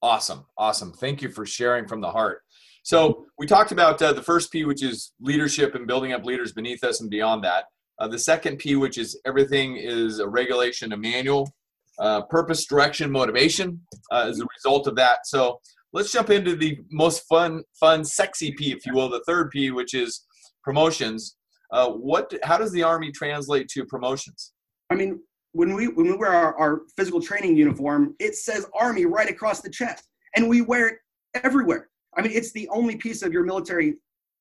Awesome 0.00 0.46
awesome. 0.56 0.92
Thank 0.92 1.22
you 1.22 1.28
for 1.28 1.46
sharing 1.46 1.86
from 1.86 2.00
the 2.00 2.10
heart. 2.10 2.42
So 2.82 3.26
we 3.38 3.46
talked 3.46 3.70
about 3.70 4.02
uh, 4.02 4.12
the 4.12 4.22
first 4.22 4.50
p 4.50 4.64
which 4.64 4.82
is 4.82 5.12
leadership 5.20 5.74
and 5.74 5.86
building 5.86 6.12
up 6.12 6.24
leaders 6.24 6.52
beneath 6.52 6.82
us 6.84 7.00
and 7.00 7.10
beyond 7.10 7.44
that. 7.44 7.64
Uh, 7.98 8.08
the 8.08 8.18
second 8.18 8.58
p 8.58 8.76
which 8.76 8.98
is 8.98 9.20
everything 9.26 9.76
is 9.76 10.18
a 10.18 10.28
regulation 10.28 10.92
a 10.92 10.96
manual. 10.96 11.52
Uh, 11.98 12.22
purpose 12.22 12.64
direction 12.66 13.10
motivation 13.10 13.78
uh, 14.10 14.26
as 14.26 14.40
a 14.40 14.46
result 14.56 14.86
of 14.86 14.96
that. 14.96 15.26
So 15.26 15.60
let's 15.92 16.10
jump 16.10 16.30
into 16.30 16.56
the 16.56 16.78
most 16.90 17.28
fun, 17.28 17.62
fun, 17.78 18.04
sexy 18.04 18.52
P, 18.52 18.72
if 18.72 18.86
you 18.86 18.94
will, 18.94 19.10
the 19.10 19.22
third 19.26 19.50
P, 19.50 19.70
which 19.70 19.94
is 19.94 20.24
promotions. 20.64 21.36
Uh, 21.72 21.88
what? 21.90 22.32
How 22.44 22.58
does 22.58 22.70
the 22.72 22.82
Army 22.82 23.10
translate 23.10 23.68
to 23.68 23.84
promotions? 23.86 24.52
I 24.90 24.94
mean, 24.94 25.20
when 25.52 25.74
we 25.74 25.88
when 25.88 26.06
we 26.06 26.16
wear 26.16 26.32
our, 26.32 26.56
our 26.58 26.82
physical 26.96 27.20
training 27.20 27.56
uniform, 27.56 28.14
it 28.18 28.36
says 28.36 28.66
Army 28.78 29.06
right 29.06 29.28
across 29.28 29.60
the 29.60 29.70
chest, 29.70 30.06
and 30.36 30.48
we 30.48 30.60
wear 30.60 30.88
it 30.88 30.98
everywhere. 31.42 31.88
I 32.16 32.22
mean, 32.22 32.32
it's 32.32 32.52
the 32.52 32.68
only 32.68 32.96
piece 32.96 33.22
of 33.22 33.32
your 33.32 33.44
military 33.44 33.94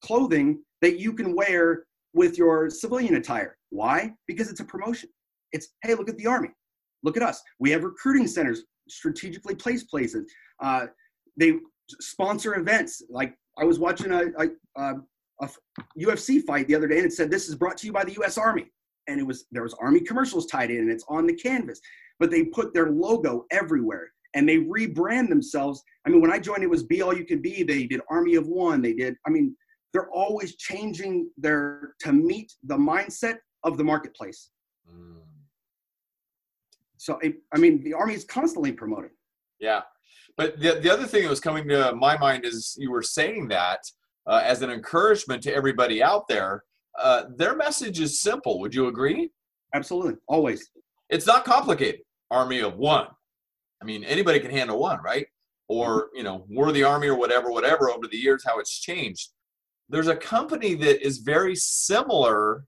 clothing 0.03 0.61
that 0.81 0.99
you 0.99 1.13
can 1.13 1.35
wear 1.35 1.85
with 2.13 2.37
your 2.37 2.69
civilian 2.69 3.15
attire. 3.15 3.57
Why? 3.69 4.13
Because 4.27 4.49
it's 4.49 4.59
a 4.59 4.65
promotion. 4.65 5.09
It's 5.53 5.69
hey, 5.83 5.95
look 5.95 6.09
at 6.09 6.17
the 6.17 6.27
Army, 6.27 6.49
look 7.03 7.17
at 7.17 7.23
us. 7.23 7.41
We 7.59 7.71
have 7.71 7.83
recruiting 7.83 8.27
centers 8.27 8.63
strategically 8.89 9.55
placed 9.55 9.89
places. 9.89 10.29
Uh, 10.61 10.87
they 11.37 11.59
sponsor 11.99 12.55
events. 12.55 13.01
Like 13.09 13.35
I 13.57 13.63
was 13.63 13.79
watching 13.79 14.11
a, 14.11 14.25
a, 14.37 14.47
a, 14.81 14.93
UFC 15.99 16.43
fight 16.43 16.67
the 16.67 16.75
other 16.75 16.87
day, 16.87 16.97
and 16.97 17.05
it 17.05 17.13
said 17.13 17.31
this 17.31 17.49
is 17.49 17.55
brought 17.55 17.77
to 17.77 17.87
you 17.87 17.93
by 17.93 18.03
the 18.03 18.13
U.S. 18.13 18.37
Army, 18.37 18.71
and 19.07 19.19
it 19.19 19.25
was 19.25 19.45
there 19.51 19.63
was 19.63 19.73
Army 19.75 20.01
commercials 20.01 20.45
tied 20.45 20.71
in, 20.71 20.77
and 20.77 20.91
it's 20.91 21.05
on 21.07 21.25
the 21.25 21.33
canvas. 21.33 21.79
But 22.19 22.31
they 22.31 22.45
put 22.45 22.73
their 22.73 22.91
logo 22.91 23.45
everywhere, 23.51 24.11
and 24.35 24.47
they 24.47 24.57
rebrand 24.57 25.29
themselves. 25.29 25.81
I 26.05 26.09
mean, 26.09 26.21
when 26.21 26.31
I 26.31 26.39
joined, 26.39 26.63
it 26.63 26.69
was 26.69 26.83
"Be 26.83 27.01
All 27.01 27.15
You 27.15 27.25
Can 27.25 27.41
Be." 27.41 27.63
They 27.63 27.87
did 27.87 28.01
Army 28.09 28.35
of 28.35 28.47
One. 28.47 28.81
They 28.81 28.93
did. 28.93 29.15
I 29.25 29.29
mean, 29.29 29.55
they're 29.93 30.09
always 30.11 30.55
changing 30.55 31.29
their 31.37 31.95
to 32.01 32.13
meet 32.13 32.53
the 32.63 32.77
mindset 32.77 33.37
of 33.63 33.77
the 33.77 33.83
marketplace. 33.83 34.51
Mm. 34.89 35.21
So, 36.97 37.19
I 37.23 37.57
mean, 37.57 37.83
the 37.83 37.93
Army 37.93 38.13
is 38.13 38.25
constantly 38.25 38.71
promoting. 38.71 39.09
Yeah, 39.59 39.81
but 40.37 40.59
the, 40.59 40.79
the 40.81 40.91
other 40.91 41.05
thing 41.05 41.23
that 41.23 41.29
was 41.29 41.39
coming 41.39 41.67
to 41.69 41.93
my 41.95 42.17
mind 42.17 42.45
is 42.45 42.75
you 42.77 42.91
were 42.91 43.03
saying 43.03 43.47
that 43.49 43.79
uh, 44.27 44.41
as 44.43 44.61
an 44.61 44.69
encouragement 44.69 45.41
to 45.43 45.53
everybody 45.53 46.01
out 46.01 46.27
there. 46.27 46.63
Uh, 46.99 47.23
their 47.35 47.55
message 47.55 47.99
is 47.99 48.21
simple. 48.21 48.59
Would 48.59 48.75
you 48.75 48.87
agree? 48.87 49.31
Absolutely. 49.73 50.15
Always. 50.27 50.69
It's 51.09 51.27
not 51.27 51.45
complicated. 51.45 52.01
Army 52.29 52.59
of 52.59 52.77
one. 52.77 53.07
I 53.81 53.85
mean, 53.85 54.03
anybody 54.03 54.39
can 54.39 54.51
handle 54.51 54.79
one, 54.79 54.99
right? 55.03 55.25
Or, 55.67 56.09
you 56.13 56.23
know, 56.23 56.45
we're 56.49 56.71
the 56.71 56.83
army 56.83 57.07
or 57.07 57.15
whatever, 57.15 57.51
whatever, 57.51 57.89
over 57.89 58.07
the 58.07 58.17
years, 58.17 58.43
how 58.45 58.59
it's 58.59 58.79
changed. 58.79 59.29
There's 59.89 60.07
a 60.07 60.15
company 60.15 60.75
that 60.75 61.05
is 61.05 61.19
very 61.19 61.55
similar 61.55 62.65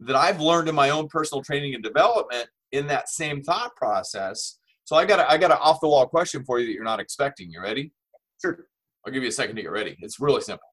that 0.00 0.16
I've 0.16 0.40
learned 0.40 0.68
in 0.68 0.74
my 0.74 0.90
own 0.90 1.08
personal 1.08 1.42
training 1.42 1.74
and 1.74 1.82
development 1.82 2.48
in 2.72 2.86
that 2.88 3.08
same 3.08 3.42
thought 3.42 3.74
process 3.76 4.58
so 4.86 4.94
I 4.94 5.04
got 5.04 5.18
a, 5.18 5.28
I 5.28 5.36
got 5.36 5.50
an 5.50 5.58
off 5.60 5.80
the 5.80 5.88
wall 5.88 6.06
question 6.06 6.44
for 6.44 6.60
you 6.60 6.66
that 6.66 6.72
you're 6.72 6.84
not 6.84 7.00
expecting. 7.00 7.50
You 7.50 7.60
ready? 7.60 7.92
Sure. 8.40 8.66
I'll 9.04 9.12
give 9.12 9.22
you 9.22 9.28
a 9.28 9.32
second 9.32 9.56
to 9.56 9.62
get 9.62 9.72
ready. 9.72 9.96
It's 10.00 10.20
really 10.20 10.40
simple. 10.40 10.66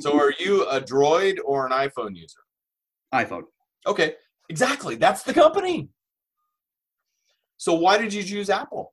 So 0.00 0.18
are 0.18 0.32
you 0.38 0.66
a 0.68 0.80
Droid 0.80 1.38
or 1.44 1.66
an 1.66 1.72
iPhone 1.72 2.16
user? 2.16 2.40
iPhone. 3.14 3.44
Okay, 3.86 4.14
exactly. 4.48 4.96
That's 4.96 5.22
the 5.22 5.32
company. 5.32 5.88
So 7.56 7.74
why 7.74 7.98
did 7.98 8.12
you 8.12 8.22
choose 8.22 8.50
Apple? 8.50 8.92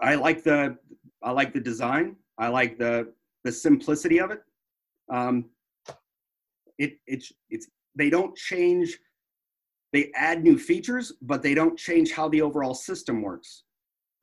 I 0.00 0.14
like 0.14 0.44
the 0.44 0.76
I 1.22 1.30
like 1.30 1.52
the 1.52 1.60
design. 1.60 2.16
I 2.38 2.48
like 2.48 2.78
the 2.78 3.12
the 3.44 3.52
simplicity 3.52 4.20
of 4.20 4.30
it. 4.30 4.42
Um, 5.12 5.46
it 6.78 6.98
it's 7.06 7.32
it's 7.50 7.68
they 7.94 8.10
don't 8.10 8.36
change 8.36 8.98
they 9.94 10.10
add 10.16 10.42
new 10.42 10.58
features, 10.58 11.12
but 11.22 11.40
they 11.40 11.54
don't 11.54 11.78
change 11.78 12.10
how 12.10 12.28
the 12.28 12.42
overall 12.42 12.74
system 12.74 13.22
works. 13.22 13.62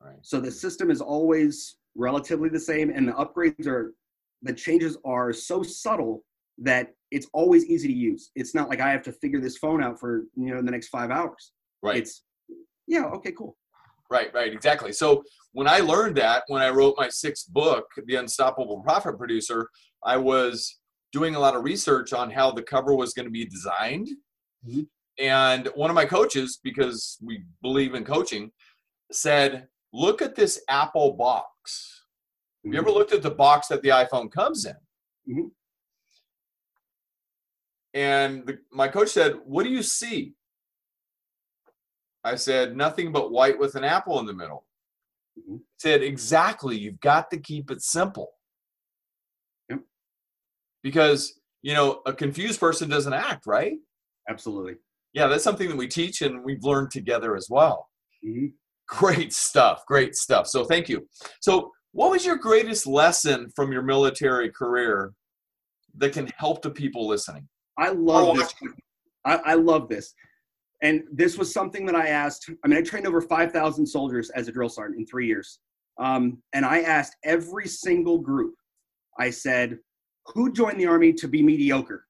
Right. 0.02 0.18
So 0.20 0.38
the 0.38 0.50
system 0.50 0.90
is 0.90 1.00
always 1.00 1.76
relatively 1.94 2.50
the 2.50 2.60
same, 2.60 2.90
and 2.90 3.08
the 3.08 3.12
upgrades 3.12 3.66
are 3.66 3.94
the 4.42 4.52
changes 4.52 4.96
are 5.04 5.32
so 5.32 5.62
subtle 5.62 6.24
that 6.58 6.94
it's 7.10 7.26
always 7.32 7.64
easy 7.66 7.88
to 7.88 7.94
use. 7.94 8.30
It's 8.34 8.54
not 8.54 8.68
like 8.68 8.80
I 8.80 8.90
have 8.90 9.02
to 9.04 9.12
figure 9.12 9.40
this 9.40 9.58
phone 9.58 9.82
out 9.82 9.98
for 9.98 10.24
you 10.36 10.54
know 10.54 10.62
the 10.62 10.70
next 10.70 10.88
five 10.88 11.10
hours. 11.10 11.52
Right. 11.82 11.98
It's 11.98 12.24
yeah, 12.86 13.04
okay, 13.04 13.32
cool. 13.32 13.56
Right, 14.10 14.32
right, 14.34 14.52
exactly. 14.52 14.92
So 14.92 15.22
when 15.52 15.66
I 15.66 15.78
learned 15.78 16.16
that, 16.18 16.44
when 16.48 16.60
I 16.60 16.68
wrote 16.68 16.96
my 16.98 17.08
sixth 17.08 17.50
book, 17.50 17.86
The 18.06 18.16
Unstoppable 18.16 18.80
Profit 18.80 19.16
Producer, 19.16 19.68
I 20.04 20.18
was 20.18 20.78
doing 21.12 21.34
a 21.34 21.40
lot 21.40 21.56
of 21.56 21.64
research 21.64 22.12
on 22.12 22.30
how 22.30 22.50
the 22.50 22.62
cover 22.62 22.94
was 22.94 23.14
going 23.14 23.24
to 23.24 23.30
be 23.30 23.46
designed. 23.46 24.08
Mm-hmm. 24.68 24.82
And 25.18 25.68
one 25.74 25.88
of 25.88 25.94
my 25.94 26.04
coaches, 26.04 26.58
because 26.62 27.18
we 27.22 27.42
believe 27.62 27.94
in 27.94 28.04
coaching, 28.04 28.50
said, 29.10 29.68
Look 29.94 30.22
at 30.22 30.34
this 30.34 30.60
Apple 30.68 31.12
box. 31.14 32.01
Have 32.64 32.72
you 32.72 32.78
ever 32.78 32.88
mm-hmm. 32.88 32.98
looked 32.98 33.12
at 33.12 33.22
the 33.22 33.30
box 33.30 33.68
that 33.68 33.82
the 33.82 33.88
iPhone 33.88 34.30
comes 34.30 34.64
in? 34.64 34.74
Mm-hmm. 35.28 35.48
And 37.94 38.46
the, 38.46 38.58
my 38.72 38.88
coach 38.88 39.10
said, 39.10 39.36
What 39.44 39.64
do 39.64 39.70
you 39.70 39.82
see? 39.82 40.34
I 42.24 42.36
said, 42.36 42.76
Nothing 42.76 43.12
but 43.12 43.32
white 43.32 43.58
with 43.58 43.74
an 43.74 43.84
apple 43.84 44.20
in 44.20 44.26
the 44.26 44.32
middle. 44.32 44.64
Mm-hmm. 45.38 45.56
Said, 45.78 46.02
Exactly. 46.02 46.78
You've 46.78 47.00
got 47.00 47.30
to 47.32 47.38
keep 47.38 47.70
it 47.70 47.82
simple. 47.82 48.30
Yep. 49.68 49.80
Because, 50.82 51.40
you 51.62 51.74
know, 51.74 52.00
a 52.06 52.12
confused 52.12 52.60
person 52.60 52.88
doesn't 52.88 53.12
act, 53.12 53.46
right? 53.46 53.74
Absolutely 54.28 54.76
yeah, 55.12 55.26
that's 55.26 55.44
something 55.44 55.68
that 55.68 55.76
we 55.76 55.88
teach 55.88 56.22
and 56.22 56.42
we've 56.42 56.64
learned 56.64 56.90
together 56.90 57.36
as 57.36 57.48
well. 57.50 57.88
Mm-hmm. 58.24 58.46
Great 58.88 59.32
stuff. 59.32 59.84
Great 59.86 60.14
stuff. 60.16 60.46
So 60.46 60.64
thank 60.64 60.88
you. 60.88 61.06
So, 61.40 61.70
what 61.92 62.10
was 62.10 62.24
your 62.24 62.36
greatest 62.36 62.86
lesson 62.86 63.50
from 63.54 63.72
your 63.72 63.82
military 63.82 64.50
career 64.50 65.12
that 65.96 66.12
can 66.12 66.30
help 66.36 66.62
the 66.62 66.70
people 66.70 67.06
listening? 67.06 67.48
I 67.78 67.90
love 67.90 68.28
oh, 68.28 68.36
this. 68.36 68.54
I, 69.24 69.36
I, 69.36 69.54
love 69.54 69.88
this. 69.88 70.14
And 70.82 71.02
this 71.12 71.38
was 71.38 71.52
something 71.52 71.86
that 71.86 71.94
I 71.94 72.08
asked. 72.08 72.50
I 72.64 72.68
mean, 72.68 72.78
I 72.78 72.82
trained 72.82 73.06
over 73.06 73.20
5,000 73.20 73.86
soldiers 73.86 74.30
as 74.30 74.48
a 74.48 74.52
drill 74.52 74.68
sergeant 74.68 74.98
in 74.98 75.06
three 75.06 75.26
years. 75.26 75.60
Um, 75.98 76.42
and 76.54 76.64
I 76.64 76.80
asked 76.80 77.16
every 77.24 77.68
single 77.68 78.18
group, 78.18 78.54
I 79.18 79.30
said, 79.30 79.78
who 80.26 80.52
joined 80.52 80.80
the 80.80 80.86
Army 80.86 81.12
to 81.14 81.28
be 81.28 81.42
mediocre? 81.42 82.06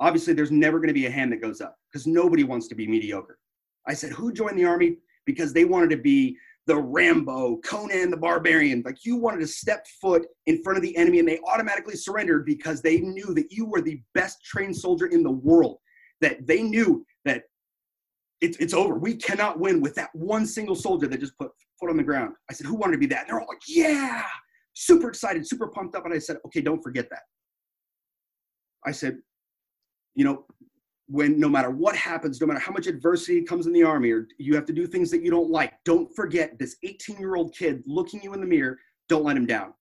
obviously 0.00 0.32
there's 0.32 0.50
never 0.50 0.78
going 0.78 0.88
to 0.88 0.94
be 0.94 1.06
a 1.06 1.10
hand 1.10 1.30
that 1.32 1.42
goes 1.42 1.60
up 1.60 1.76
because 1.92 2.06
nobody 2.06 2.42
wants 2.42 2.66
to 2.68 2.74
be 2.74 2.86
mediocre. 2.86 3.38
I 3.86 3.94
said, 3.94 4.12
who 4.12 4.32
joined 4.32 4.58
the 4.58 4.64
army 4.64 4.96
because 5.26 5.52
they 5.52 5.64
wanted 5.64 5.90
to 5.90 5.96
be 5.96 6.36
the 6.66 6.76
Rambo, 6.76 7.56
Conan 7.64 8.10
the 8.10 8.16
Barbarian. 8.16 8.82
Like 8.84 9.04
you 9.04 9.16
wanted 9.16 9.40
to 9.40 9.46
step 9.46 9.86
foot 10.00 10.26
in 10.46 10.62
front 10.62 10.76
of 10.76 10.82
the 10.82 10.96
enemy 10.96 11.18
and 11.18 11.28
they 11.28 11.40
automatically 11.46 11.96
surrendered 11.96 12.46
because 12.46 12.82
they 12.82 13.00
knew 13.00 13.34
that 13.34 13.50
you 13.50 13.66
were 13.66 13.80
the 13.80 14.00
best 14.14 14.44
trained 14.44 14.76
soldier 14.76 15.06
in 15.06 15.22
the 15.22 15.30
world. 15.30 15.78
That 16.20 16.46
they 16.46 16.62
knew 16.62 17.04
that 17.24 17.44
it's, 18.40 18.58
it's 18.58 18.74
over. 18.74 18.94
We 18.94 19.16
cannot 19.16 19.58
win 19.58 19.80
with 19.80 19.94
that 19.94 20.10
one 20.14 20.46
single 20.46 20.76
soldier 20.76 21.06
that 21.06 21.20
just 21.20 21.36
put 21.38 21.50
foot 21.78 21.90
on 21.90 21.96
the 21.96 22.02
ground. 22.02 22.34
I 22.50 22.52
said, 22.52 22.66
who 22.66 22.74
wanted 22.74 22.92
to 22.92 22.98
be 22.98 23.06
that? 23.06 23.20
And 23.20 23.28
they're 23.30 23.40
all 23.40 23.48
like, 23.48 23.62
yeah, 23.66 24.22
super 24.74 25.08
excited, 25.08 25.46
super 25.46 25.68
pumped 25.68 25.96
up. 25.96 26.04
And 26.04 26.14
I 26.14 26.18
said, 26.18 26.36
okay, 26.46 26.60
don't 26.60 26.82
forget 26.82 27.08
that. 27.10 27.22
I 28.86 28.92
said, 28.92 29.18
you 30.14 30.24
know, 30.24 30.44
when 31.12 31.40
no 31.40 31.48
matter 31.48 31.70
what 31.70 31.96
happens, 31.96 32.40
no 32.40 32.46
matter 32.46 32.60
how 32.60 32.70
much 32.70 32.86
adversity 32.86 33.42
comes 33.42 33.66
in 33.66 33.72
the 33.72 33.82
army, 33.82 34.12
or 34.12 34.28
you 34.38 34.54
have 34.54 34.64
to 34.64 34.72
do 34.72 34.86
things 34.86 35.10
that 35.10 35.22
you 35.22 35.30
don't 35.30 35.50
like, 35.50 35.72
don't 35.84 36.14
forget 36.14 36.56
this 36.56 36.76
18 36.84 37.18
year 37.18 37.34
old 37.34 37.52
kid 37.52 37.82
looking 37.84 38.22
you 38.22 38.32
in 38.32 38.40
the 38.40 38.46
mirror. 38.46 38.78
Don't 39.08 39.24
let 39.24 39.36
him 39.36 39.44
down. 39.46 39.74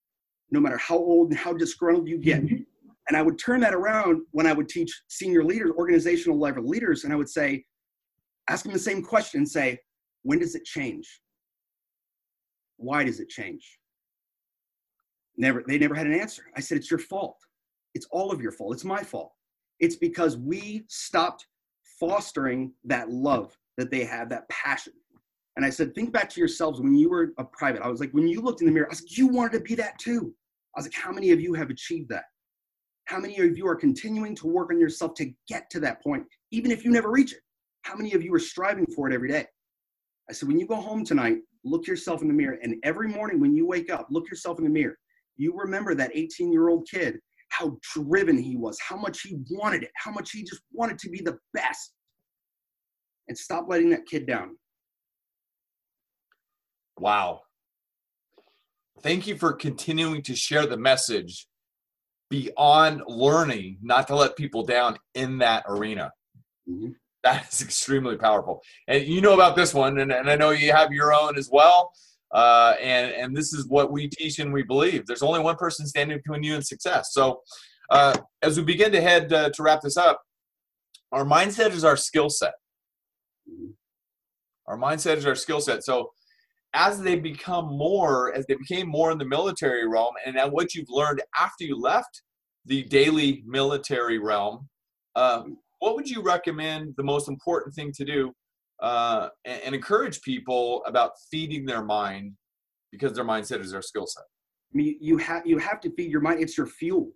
no 0.51 0.59
matter 0.59 0.77
how 0.77 0.97
old 0.97 1.29
and 1.29 1.37
how 1.37 1.53
disgruntled 1.53 2.07
you 2.07 2.17
get. 2.17 2.43
Mm-hmm. 2.43 2.63
And 3.07 3.17
I 3.17 3.21
would 3.21 3.39
turn 3.39 3.59
that 3.61 3.73
around 3.73 4.21
when 4.31 4.45
I 4.45 4.53
would 4.53 4.69
teach 4.69 4.91
senior 5.07 5.43
leaders, 5.43 5.71
organizational 5.71 6.39
level 6.39 6.67
leaders, 6.67 7.03
and 7.03 7.13
I 7.13 7.15
would 7.15 7.29
say, 7.29 7.65
ask 8.49 8.63
them 8.63 8.73
the 8.73 8.79
same 8.79 9.01
question 9.03 9.39
and 9.39 9.49
say, 9.49 9.79
when 10.23 10.39
does 10.39 10.55
it 10.55 10.65
change? 10.65 11.21
Why 12.77 13.03
does 13.03 13.19
it 13.19 13.29
change? 13.29 13.77
Never, 15.37 15.63
they 15.67 15.77
never 15.77 15.95
had 15.95 16.07
an 16.07 16.13
answer. 16.19 16.43
I 16.55 16.59
said, 16.59 16.77
it's 16.77 16.91
your 16.91 16.99
fault. 16.99 17.37
It's 17.93 18.07
all 18.11 18.31
of 18.31 18.41
your 18.41 18.51
fault. 18.51 18.73
It's 18.73 18.85
my 18.85 19.03
fault. 19.03 19.31
It's 19.79 19.95
because 19.95 20.37
we 20.37 20.83
stopped 20.87 21.45
fostering 21.99 22.73
that 22.85 23.09
love 23.09 23.57
that 23.77 23.91
they 23.91 24.03
have, 24.03 24.29
that 24.29 24.47
passion. 24.49 24.93
And 25.55 25.65
I 25.65 25.69
said, 25.69 25.93
think 25.93 26.13
back 26.13 26.29
to 26.29 26.39
yourselves 26.39 26.79
when 26.79 26.95
you 26.95 27.09
were 27.09 27.33
a 27.37 27.43
private. 27.43 27.81
I 27.81 27.89
was 27.89 27.99
like, 27.99 28.11
when 28.11 28.27
you 28.27 28.41
looked 28.41 28.61
in 28.61 28.67
the 28.67 28.73
mirror, 28.73 28.87
I 28.87 28.91
was 28.91 29.01
like, 29.01 29.17
you 29.17 29.27
wanted 29.27 29.53
to 29.53 29.59
be 29.61 29.75
that 29.75 29.97
too. 29.99 30.33
I 30.75 30.79
was 30.79 30.85
like, 30.85 30.93
how 30.93 31.11
many 31.11 31.31
of 31.31 31.41
you 31.41 31.53
have 31.53 31.69
achieved 31.69 32.09
that? 32.09 32.25
How 33.05 33.19
many 33.19 33.39
of 33.39 33.57
you 33.57 33.67
are 33.67 33.75
continuing 33.75 34.35
to 34.35 34.47
work 34.47 34.69
on 34.71 34.79
yourself 34.79 35.15
to 35.15 35.31
get 35.47 35.69
to 35.71 35.79
that 35.79 36.01
point, 36.03 36.23
even 36.51 36.71
if 36.71 36.85
you 36.85 36.91
never 36.91 37.09
reach 37.09 37.33
it? 37.33 37.39
How 37.81 37.95
many 37.95 38.13
of 38.13 38.21
you 38.21 38.33
are 38.33 38.39
striving 38.39 38.85
for 38.95 39.09
it 39.09 39.13
every 39.13 39.29
day? 39.29 39.45
I 40.29 40.33
said, 40.33 40.47
when 40.47 40.59
you 40.59 40.67
go 40.67 40.75
home 40.75 41.03
tonight, 41.03 41.37
look 41.63 41.87
yourself 41.87 42.21
in 42.21 42.27
the 42.27 42.33
mirror. 42.33 42.59
And 42.61 42.75
every 42.83 43.07
morning 43.07 43.39
when 43.39 43.55
you 43.55 43.65
wake 43.65 43.91
up, 43.91 44.07
look 44.11 44.29
yourself 44.29 44.59
in 44.59 44.63
the 44.63 44.69
mirror. 44.69 44.97
You 45.37 45.57
remember 45.57 45.95
that 45.95 46.11
18 46.13 46.51
year 46.51 46.69
old 46.69 46.87
kid, 46.89 47.19
how 47.49 47.77
driven 47.93 48.37
he 48.37 48.55
was, 48.55 48.77
how 48.87 48.95
much 48.95 49.21
he 49.21 49.37
wanted 49.51 49.83
it, 49.83 49.91
how 49.95 50.11
much 50.11 50.31
he 50.31 50.43
just 50.43 50.61
wanted 50.71 50.97
to 50.99 51.09
be 51.09 51.21
the 51.21 51.37
best. 51.53 51.93
And 53.27 53.37
stop 53.37 53.65
letting 53.67 53.89
that 53.91 54.05
kid 54.07 54.25
down. 54.25 54.57
Wow. 56.97 57.41
Thank 59.01 59.27
you 59.27 59.37
for 59.37 59.53
continuing 59.53 60.21
to 60.23 60.35
share 60.35 60.65
the 60.65 60.77
message 60.77 61.47
beyond 62.29 63.01
learning 63.07 63.77
not 63.81 64.07
to 64.07 64.15
let 64.15 64.35
people 64.35 64.63
down 64.63 64.97
in 65.15 65.37
that 65.39 65.63
arena. 65.67 66.11
Mm-hmm. 66.69 66.91
That 67.23 67.51
is 67.51 67.61
extremely 67.61 68.17
powerful. 68.17 68.61
And 68.87 69.05
you 69.05 69.21
know 69.21 69.33
about 69.33 69.55
this 69.55 69.73
one, 69.73 69.99
and, 69.99 70.11
and 70.11 70.29
I 70.29 70.35
know 70.35 70.51
you 70.51 70.71
have 70.71 70.91
your 70.91 71.13
own 71.13 71.37
as 71.37 71.49
well. 71.51 71.91
Uh, 72.33 72.75
and, 72.81 73.11
and 73.11 73.35
this 73.35 73.53
is 73.53 73.67
what 73.67 73.91
we 73.91 74.07
teach 74.07 74.39
and 74.39 74.53
we 74.53 74.63
believe. 74.63 75.05
There's 75.05 75.23
only 75.23 75.39
one 75.39 75.55
person 75.55 75.87
standing 75.87 76.17
between 76.17 76.43
you 76.43 76.55
and 76.55 76.65
success. 76.65 77.09
So 77.11 77.41
uh, 77.89 78.15
as 78.41 78.57
we 78.57 78.63
begin 78.63 78.91
to 78.91 79.01
head 79.01 79.33
uh, 79.33 79.49
to 79.49 79.63
wrap 79.63 79.81
this 79.81 79.97
up, 79.97 80.21
our 81.11 81.25
mindset 81.25 81.71
is 81.71 81.83
our 81.83 81.97
skill 81.97 82.29
set. 82.29 82.53
Our 84.67 84.77
mindset 84.77 85.17
is 85.17 85.25
our 85.25 85.35
skill 85.35 85.59
set. 85.59 85.83
So 85.83 86.11
as 86.73 87.01
they 87.01 87.15
become 87.15 87.65
more, 87.65 88.33
as 88.35 88.45
they 88.45 88.55
became 88.55 88.87
more 88.87 89.11
in 89.11 89.17
the 89.17 89.25
military 89.25 89.87
realm, 89.87 90.13
and 90.25 90.37
at 90.37 90.51
what 90.51 90.75
you've 90.75 90.89
learned 90.89 91.21
after 91.39 91.63
you 91.63 91.79
left 91.79 92.21
the 92.65 92.83
daily 92.83 93.43
military 93.47 94.19
realm, 94.19 94.69
uh, 95.15 95.43
what 95.79 95.95
would 95.95 96.07
you 96.07 96.21
recommend 96.21 96.93
the 96.97 97.03
most 97.03 97.27
important 97.27 97.73
thing 97.73 97.91
to 97.93 98.05
do 98.05 98.31
uh, 98.81 99.29
and, 99.45 99.61
and, 99.63 99.75
encourage 99.75 100.21
people 100.21 100.83
about 100.85 101.11
feeding 101.29 101.65
their 101.65 101.83
mind 101.83 102.33
because 102.91 103.13
their 103.13 103.25
mindset 103.25 103.59
is 103.59 103.71
their 103.71 103.81
skill 103.81 104.07
set? 104.07 104.23
I 104.73 104.77
mean, 104.77 104.97
you 105.01 105.17
have 105.17 105.45
you 105.45 105.57
have 105.57 105.81
to 105.81 105.91
feed 105.91 106.11
your 106.11 106.21
mind. 106.21 106.41
It's 106.41 106.57
your 106.57 106.67
fuel. 106.67 107.11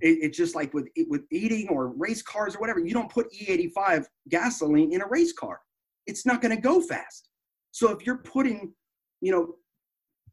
It, 0.00 0.18
it's 0.22 0.36
just 0.36 0.54
like 0.54 0.72
with 0.72 0.88
with 1.08 1.22
eating 1.30 1.68
or 1.68 1.88
race 1.96 2.22
cars 2.22 2.54
or 2.54 2.60
whatever. 2.60 2.80
You 2.80 2.94
don't 2.94 3.10
put 3.10 3.32
E85 3.32 4.06
gasoline 4.28 4.92
in 4.92 5.02
a 5.02 5.06
race 5.06 5.32
car. 5.32 5.60
It's 6.06 6.26
not 6.26 6.40
going 6.40 6.54
to 6.54 6.60
go 6.60 6.80
fast. 6.80 7.28
So 7.72 7.90
if 7.90 8.06
you're 8.06 8.18
putting, 8.18 8.72
you 9.20 9.32
know, 9.32 9.54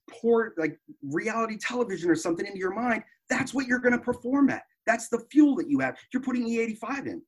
poor 0.10 0.54
like 0.58 0.78
reality 1.02 1.58
television 1.58 2.10
or 2.10 2.16
something 2.16 2.46
into 2.46 2.60
your 2.60 2.74
mind, 2.74 3.04
that's 3.30 3.54
what 3.54 3.66
you're 3.66 3.80
going 3.80 3.94
to 3.94 4.00
perform 4.00 4.50
at. 4.50 4.64
That's 4.86 5.10
the 5.10 5.26
fuel 5.32 5.56
that 5.56 5.70
you 5.70 5.80
have. 5.80 5.96
You're 6.14 6.24
putting 6.24 6.46
E85 6.46 7.08
in. 7.08 7.22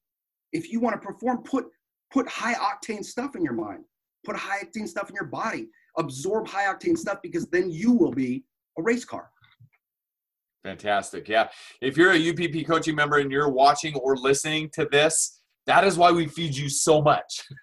If 0.52 0.72
you 0.72 0.80
want 0.80 1.00
to 1.00 1.06
perform, 1.06 1.43
put 1.43 1.65
put 2.13 2.30
high 2.30 2.54
octane 2.54 3.04
stuff 3.04 3.36
in 3.36 3.43
your 3.43 3.54
mind. 3.54 3.84
Put 4.23 4.38
high 4.38 4.63
octane 4.63 4.88
stuff 4.88 5.10
in 5.10 5.15
your 5.15 5.26
body. 5.26 5.67
Absorb 5.97 6.47
high 6.47 6.71
octane 6.71 6.97
stuff 6.97 7.17
because 7.21 7.47
then 7.47 7.69
you 7.71 7.91
will 7.91 8.12
be 8.12 8.45
a 8.78 8.84
race 8.84 9.04
car. 9.04 9.30
Fantastic. 10.63 11.28
Yeah. 11.28 11.49
If 11.82 11.97
you're 11.97 12.13
a 12.13 12.30
UPP 12.30 12.65
coaching 12.65 12.95
member 12.95 13.17
and 13.17 13.30
you're 13.30 13.49
watching 13.49 13.95
or 13.95 14.15
listening 14.15 14.69
to 14.73 14.86
this, 14.86 15.41
that 15.65 15.84
is 15.84 15.97
why 15.97 16.12
we 16.12 16.28
feed 16.28 16.56
you 16.56 16.69
so 16.69 17.02
much. 17.02 17.43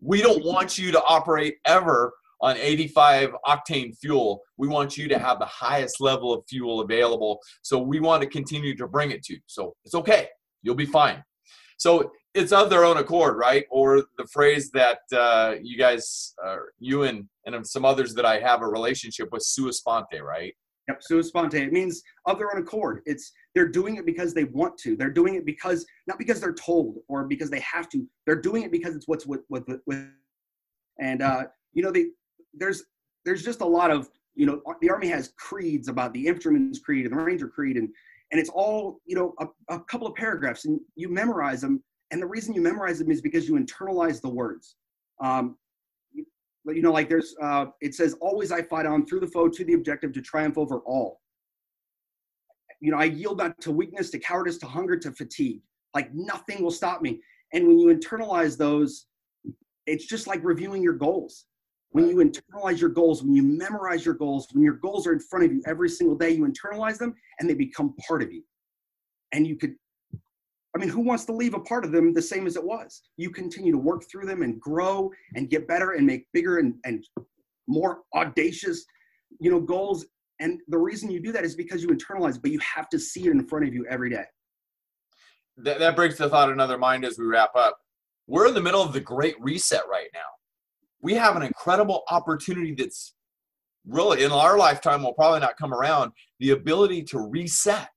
We 0.00 0.20
don't 0.20 0.44
want 0.44 0.76
you 0.76 0.90
to 0.90 1.00
operate 1.04 1.58
ever 1.64 2.12
on 2.40 2.56
85 2.56 3.30
octane 3.46 3.96
fuel. 3.96 4.42
We 4.56 4.66
want 4.66 4.96
you 4.96 5.06
to 5.06 5.20
have 5.20 5.38
the 5.38 5.46
highest 5.46 6.00
level 6.00 6.32
of 6.32 6.42
fuel 6.48 6.80
available. 6.80 7.38
So 7.62 7.78
we 7.78 8.00
want 8.00 8.24
to 8.24 8.28
continue 8.28 8.76
to 8.76 8.88
bring 8.88 9.12
it 9.12 9.22
to 9.26 9.34
you. 9.34 9.40
So 9.46 9.76
it's 9.84 9.94
okay. 9.94 10.30
You'll 10.62 10.74
be 10.74 10.84
fine. 10.84 11.22
So 11.76 12.10
it's 12.34 12.52
of 12.52 12.70
their 12.70 12.84
own 12.84 12.98
accord, 12.98 13.36
right? 13.36 13.64
Or 13.70 14.04
the 14.16 14.26
phrase 14.32 14.70
that 14.72 15.00
uh, 15.12 15.54
you 15.60 15.78
guys, 15.78 16.34
uh, 16.44 16.56
you 16.78 17.02
and, 17.04 17.26
and 17.46 17.66
some 17.66 17.84
others 17.84 18.14
that 18.14 18.24
I 18.24 18.38
have 18.38 18.62
a 18.62 18.68
relationship 18.68 19.28
with, 19.32 19.42
sua 19.42 19.72
sponte, 19.72 20.22
right? 20.22 20.54
Yep, 20.88 21.02
sua 21.02 21.22
sponte. 21.22 21.54
It 21.54 21.72
means 21.72 22.02
of 22.26 22.38
their 22.38 22.54
own 22.54 22.62
accord. 22.62 23.02
It's 23.06 23.32
they're 23.54 23.68
doing 23.68 23.96
it 23.96 24.06
because 24.06 24.34
they 24.34 24.44
want 24.44 24.78
to. 24.78 24.96
They're 24.96 25.10
doing 25.10 25.34
it 25.34 25.44
because 25.44 25.84
not 26.06 26.18
because 26.18 26.40
they're 26.40 26.54
told 26.54 26.96
or 27.08 27.24
because 27.24 27.50
they 27.50 27.60
have 27.60 27.88
to. 27.90 28.06
They're 28.26 28.40
doing 28.40 28.62
it 28.62 28.72
because 28.72 28.94
it's 28.94 29.08
what's 29.08 29.26
with 29.26 29.42
with, 29.50 29.64
with 29.86 30.06
and 30.98 31.22
uh, 31.22 31.44
you 31.72 31.82
know 31.82 31.90
they 31.90 32.06
there's 32.54 32.84
there's 33.24 33.42
just 33.42 33.60
a 33.60 33.66
lot 33.66 33.90
of 33.90 34.08
you 34.34 34.46
know 34.46 34.62
the 34.80 34.88
army 34.88 35.08
has 35.08 35.32
creeds 35.36 35.88
about 35.88 36.14
the 36.14 36.26
infantryman's 36.26 36.78
creed 36.78 37.04
and 37.04 37.14
the 37.14 37.22
ranger 37.22 37.48
creed 37.48 37.76
and 37.76 37.88
and 38.30 38.40
it's 38.40 38.50
all 38.50 39.00
you 39.04 39.16
know 39.16 39.34
a, 39.40 39.74
a 39.74 39.80
couple 39.80 40.06
of 40.06 40.14
paragraphs 40.14 40.64
and 40.64 40.80
you 40.96 41.08
memorize 41.08 41.60
them 41.60 41.82
and 42.10 42.22
the 42.22 42.26
reason 42.26 42.54
you 42.54 42.60
memorize 42.60 42.98
them 42.98 43.10
is 43.10 43.20
because 43.20 43.48
you 43.48 43.54
internalize 43.54 44.20
the 44.20 44.28
words. 44.28 44.76
Um, 45.22 45.56
you, 46.12 46.82
know 46.82 46.92
like 46.92 47.08
there's 47.08 47.34
uh, 47.40 47.66
it 47.80 47.94
says 47.94 48.14
always 48.20 48.52
i 48.52 48.60
fight 48.60 48.84
on 48.84 49.06
through 49.06 49.20
the 49.20 49.26
foe 49.26 49.48
to 49.48 49.64
the 49.64 49.72
objective 49.72 50.12
to 50.12 50.22
triumph 50.22 50.58
over 50.58 50.80
all. 50.80 51.20
You 52.80 52.90
know 52.90 52.98
i 52.98 53.04
yield 53.04 53.38
not 53.38 53.60
to 53.62 53.70
weakness 53.70 54.10
to 54.10 54.18
cowardice 54.18 54.58
to 54.58 54.66
hunger 54.66 54.96
to 54.98 55.12
fatigue. 55.12 55.62
Like 55.94 56.14
nothing 56.14 56.62
will 56.62 56.70
stop 56.70 57.00
me. 57.00 57.20
And 57.54 57.66
when 57.66 57.78
you 57.78 57.88
internalize 57.94 58.58
those 58.58 59.06
it's 59.88 60.04
just 60.04 60.26
like 60.26 60.44
reviewing 60.44 60.82
your 60.82 60.92
goals. 60.92 61.46
When 61.90 62.06
you 62.06 62.16
internalize 62.16 62.80
your 62.80 62.90
goals, 62.90 63.22
when 63.22 63.34
you 63.34 63.42
memorize 63.42 64.04
your 64.04 64.14
goals, 64.14 64.46
when 64.52 64.62
your 64.62 64.74
goals 64.74 65.06
are 65.06 65.14
in 65.14 65.20
front 65.20 65.46
of 65.46 65.52
you 65.52 65.62
every 65.66 65.88
single 65.88 66.16
day, 66.16 66.30
you 66.30 66.46
internalize 66.46 66.98
them 66.98 67.14
and 67.40 67.48
they 67.48 67.54
become 67.54 67.94
part 68.06 68.22
of 68.22 68.30
you. 68.30 68.42
And 69.32 69.46
you 69.46 69.56
could, 69.56 69.74
I 70.78 70.80
mean, 70.80 70.90
who 70.90 71.00
wants 71.00 71.24
to 71.26 71.32
leave 71.32 71.54
a 71.54 71.60
part 71.60 71.84
of 71.84 71.92
them 71.92 72.12
the 72.12 72.22
same 72.22 72.46
as 72.46 72.56
it 72.56 72.62
was? 72.62 73.02
You 73.16 73.30
continue 73.30 73.72
to 73.72 73.78
work 73.78 74.04
through 74.10 74.26
them 74.26 74.42
and 74.42 74.60
grow 74.60 75.10
and 75.34 75.50
get 75.50 75.66
better 75.66 75.92
and 75.92 76.06
make 76.06 76.26
bigger 76.32 76.58
and, 76.58 76.74
and 76.84 77.04
more 77.66 78.00
audacious, 78.14 78.84
you 79.40 79.50
know, 79.50 79.60
goals. 79.60 80.06
And 80.40 80.60
the 80.68 80.78
reason 80.78 81.10
you 81.10 81.20
do 81.20 81.32
that 81.32 81.44
is 81.44 81.56
because 81.56 81.82
you 81.82 81.88
internalize, 81.88 82.40
but 82.40 82.52
you 82.52 82.60
have 82.60 82.88
to 82.90 82.98
see 82.98 83.26
it 83.26 83.30
in 83.30 83.44
front 83.46 83.66
of 83.66 83.74
you 83.74 83.86
every 83.90 84.10
day. 84.10 84.24
That, 85.56 85.80
that 85.80 85.96
brings 85.96 86.16
the 86.16 86.28
thought 86.28 86.50
another 86.50 86.78
mind 86.78 87.04
as 87.04 87.18
we 87.18 87.24
wrap 87.24 87.56
up. 87.56 87.76
We're 88.28 88.46
in 88.46 88.54
the 88.54 88.62
middle 88.62 88.82
of 88.82 88.92
the 88.92 89.00
great 89.00 89.34
reset 89.40 89.82
right 89.90 90.08
now 90.14 90.20
we 91.00 91.14
have 91.14 91.36
an 91.36 91.42
incredible 91.42 92.02
opportunity 92.10 92.74
that's 92.74 93.14
really 93.86 94.24
in 94.24 94.32
our 94.32 94.58
lifetime 94.58 95.02
will 95.02 95.14
probably 95.14 95.40
not 95.40 95.56
come 95.56 95.72
around 95.72 96.12
the 96.40 96.50
ability 96.50 97.02
to 97.02 97.18
reset 97.18 97.88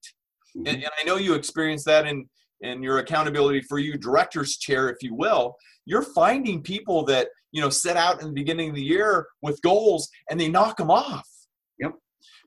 mm-hmm. 0.56 0.67
and, 0.67 0.78
and, 0.78 0.91
i 1.00 1.04
know 1.04 1.17
you 1.17 1.34
experienced 1.34 1.86
that 1.86 2.08
in 2.08 2.26
in 2.62 2.82
your 2.82 3.00
accountability 3.00 3.62
for 3.62 3.80
you 3.80 3.97
director's 3.97 4.58
chair 4.58 4.89
if 4.89 4.97
you 5.02 5.13
will 5.13 5.56
you're 5.86 6.02
finding 6.02 6.62
people 6.62 7.04
that 7.04 7.30
you 7.52 7.62
know 7.62 7.69
set 7.69 7.97
out 7.97 8.21
in 8.21 8.28
the 8.28 8.34
beginning 8.34 8.69
of 8.69 8.76
the 8.76 8.84
year 8.84 9.28
with 9.41 9.62
goals 9.62 10.10
and 10.30 10.39
they 10.39 10.50
knock 10.50 10.78
them 10.78 10.91
off 10.91 11.28
yep 11.80 11.93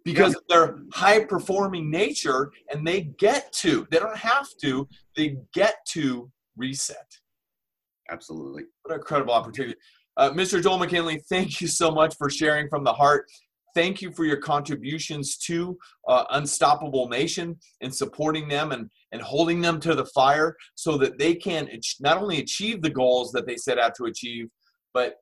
because 0.05 0.33
yep. 0.33 0.39
of 0.39 0.43
their 0.49 0.79
high 0.93 1.25
performing 1.25 1.91
nature 1.91 2.51
and 2.71 2.87
they 2.87 3.03
get 3.19 3.53
to 3.53 3.87
they 3.91 3.99
don't 3.99 4.17
have 4.17 4.49
to 4.61 4.89
they 5.17 5.37
get 5.53 5.77
to 5.87 6.31
reset 6.57 7.09
absolutely 8.11 8.65
what 8.83 8.95
an 8.95 9.01
incredible 9.01 9.35
opportunity 9.35 9.77
uh, 10.17 10.31
Mr. 10.31 10.63
Joel 10.63 10.79
McKinley, 10.79 11.23
thank 11.29 11.61
you 11.61 11.67
so 11.67 11.91
much 11.91 12.15
for 12.17 12.31
sharing 12.31 12.69
from 12.69 12.85
the 12.85 12.93
heart. 12.93 13.27
Thank 13.75 14.01
you 14.01 14.13
for 14.13 14.25
your 14.25 14.37
contributions 14.37 15.37
to 15.39 15.77
uh, 16.07 16.25
Unstoppable 16.31 17.09
Nation 17.09 17.59
and 17.81 17.93
supporting 17.93 18.49
them 18.49 18.71
and, 18.73 18.89
and 19.11 19.21
holding 19.21 19.61
them 19.61 19.81
to 19.81 19.95
the 19.95 20.07
fire 20.07 20.57
so 20.77 20.97
that 20.99 21.19
they 21.19 21.35
can 21.35 21.69
not 22.01 22.19
only 22.19 22.39
achieve 22.39 22.83
the 22.83 22.91
goals 22.91 23.33
that 23.33 23.47
they 23.47 23.57
set 23.57 23.79
out 23.79 23.95
to 23.97 24.05
achieve, 24.05 24.49
but 24.93 25.17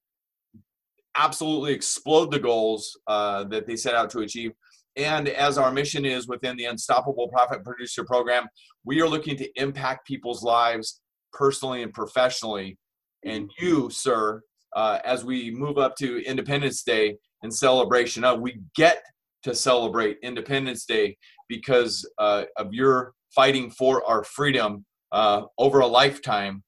absolutely 1.17 1.73
explode 1.73 2.31
the 2.31 2.39
goals 2.39 2.99
uh, 3.07 3.45
that 3.45 3.67
they 3.67 3.77
set 3.77 3.95
out 3.95 4.11
to 4.11 4.21
achieve. 4.21 4.53
And 4.97 5.29
as 5.29 5.57
our 5.57 5.73
mission 5.73 6.05
is 6.05 6.29
within 6.29 6.57
the 6.57 6.67
Unstoppable 6.67 7.29
Profit 7.29 7.65
Producer 7.65 8.05
Program, 8.05 8.47
we 8.85 9.01
are 9.01 9.09
looking 9.09 9.37
to 9.39 9.49
impact 9.61 10.07
people's 10.07 10.43
lives 10.43 11.01
personally 11.33 11.83
and 11.83 11.95
professionally. 11.95 12.79
And 13.25 13.51
you, 13.59 13.89
sir, 13.89 14.43
uh, 14.75 14.99
as 15.05 15.25
we 15.25 15.51
move 15.51 15.79
up 15.79 15.97
to 15.97 16.25
Independence 16.25 16.83
Day 16.83 17.17
and 17.43 17.55
celebration 17.55 18.25
of. 18.25 18.41
We 18.41 18.61
get 18.75 19.03
to 19.43 19.55
celebrate 19.55 20.19
Independence 20.23 20.85
Day 20.85 21.17
because 21.49 22.09
uh, 22.19 22.45
of 22.57 22.73
your 22.73 23.13
fighting 23.35 23.71
for 23.71 24.05
our 24.05 24.25
freedom 24.25 24.85
uh, 25.11 25.43
over 25.59 25.81
a 25.81 25.87
lifetime. 25.87 26.63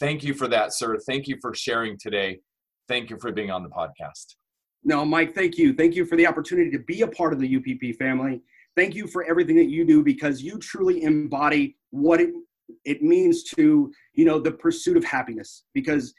Thank 0.00 0.22
you 0.22 0.34
for 0.34 0.48
that, 0.48 0.74
sir. 0.74 0.98
Thank 1.06 1.26
you 1.26 1.38
for 1.40 1.54
sharing 1.54 1.96
today. 1.98 2.40
Thank 2.88 3.10
you 3.10 3.18
for 3.20 3.32
being 3.32 3.50
on 3.50 3.62
the 3.62 3.68
podcast. 3.68 4.34
No, 4.84 5.04
Mike, 5.04 5.34
thank 5.34 5.58
you. 5.58 5.74
Thank 5.74 5.94
you 5.94 6.04
for 6.04 6.16
the 6.16 6.26
opportunity 6.26 6.70
to 6.70 6.78
be 6.78 7.02
a 7.02 7.08
part 7.08 7.32
of 7.32 7.40
the 7.40 7.56
UPP 7.56 7.96
family. 7.98 8.40
Thank 8.76 8.94
you 8.94 9.06
for 9.06 9.24
everything 9.24 9.56
that 9.56 9.68
you 9.68 9.84
do 9.84 10.02
because 10.02 10.40
you 10.40 10.58
truly 10.58 11.02
embody 11.02 11.76
what 11.90 12.20
it, 12.20 12.30
it 12.84 13.02
means 13.02 13.42
to, 13.54 13.92
you 14.14 14.24
know, 14.24 14.38
the 14.38 14.52
pursuit 14.52 14.96
of 14.96 15.04
happiness. 15.04 15.64
Because, 15.74 16.14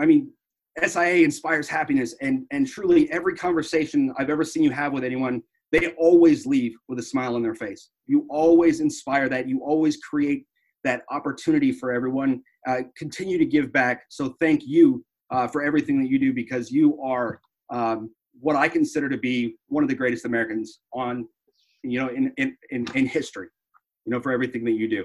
I 0.00 0.06
mean, 0.06 0.32
SIA 0.80 1.24
inspires 1.24 1.68
happiness, 1.68 2.14
and 2.20 2.46
and 2.50 2.66
truly 2.66 3.10
every 3.10 3.36
conversation 3.36 4.12
I've 4.18 4.30
ever 4.30 4.44
seen 4.44 4.62
you 4.62 4.70
have 4.70 4.92
with 4.92 5.04
anyone, 5.04 5.42
they 5.70 5.88
always 5.98 6.46
leave 6.46 6.74
with 6.88 6.98
a 6.98 7.02
smile 7.02 7.34
on 7.34 7.42
their 7.42 7.54
face. 7.54 7.90
You 8.06 8.26
always 8.30 8.80
inspire 8.80 9.28
that. 9.28 9.48
You 9.48 9.60
always 9.60 9.98
create 9.98 10.46
that 10.84 11.02
opportunity 11.10 11.72
for 11.72 11.92
everyone. 11.92 12.42
Uh, 12.66 12.82
continue 12.96 13.38
to 13.38 13.44
give 13.44 13.72
back. 13.72 14.04
So 14.08 14.34
thank 14.40 14.62
you 14.64 15.04
uh, 15.30 15.46
for 15.46 15.62
everything 15.62 16.00
that 16.00 16.08
you 16.08 16.18
do 16.18 16.32
because 16.32 16.70
you 16.70 17.00
are 17.02 17.40
um, 17.70 18.10
what 18.40 18.56
I 18.56 18.68
consider 18.68 19.08
to 19.08 19.18
be 19.18 19.56
one 19.68 19.82
of 19.84 19.88
the 19.88 19.94
greatest 19.94 20.24
Americans 20.24 20.80
on, 20.92 21.28
you 21.82 21.98
know, 22.00 22.08
in 22.08 22.32
in 22.36 22.56
in, 22.70 22.86
in 22.94 23.06
history. 23.06 23.48
You 24.04 24.12
know, 24.12 24.20
for 24.20 24.32
everything 24.32 24.64
that 24.64 24.72
you 24.72 24.88
do. 24.88 25.04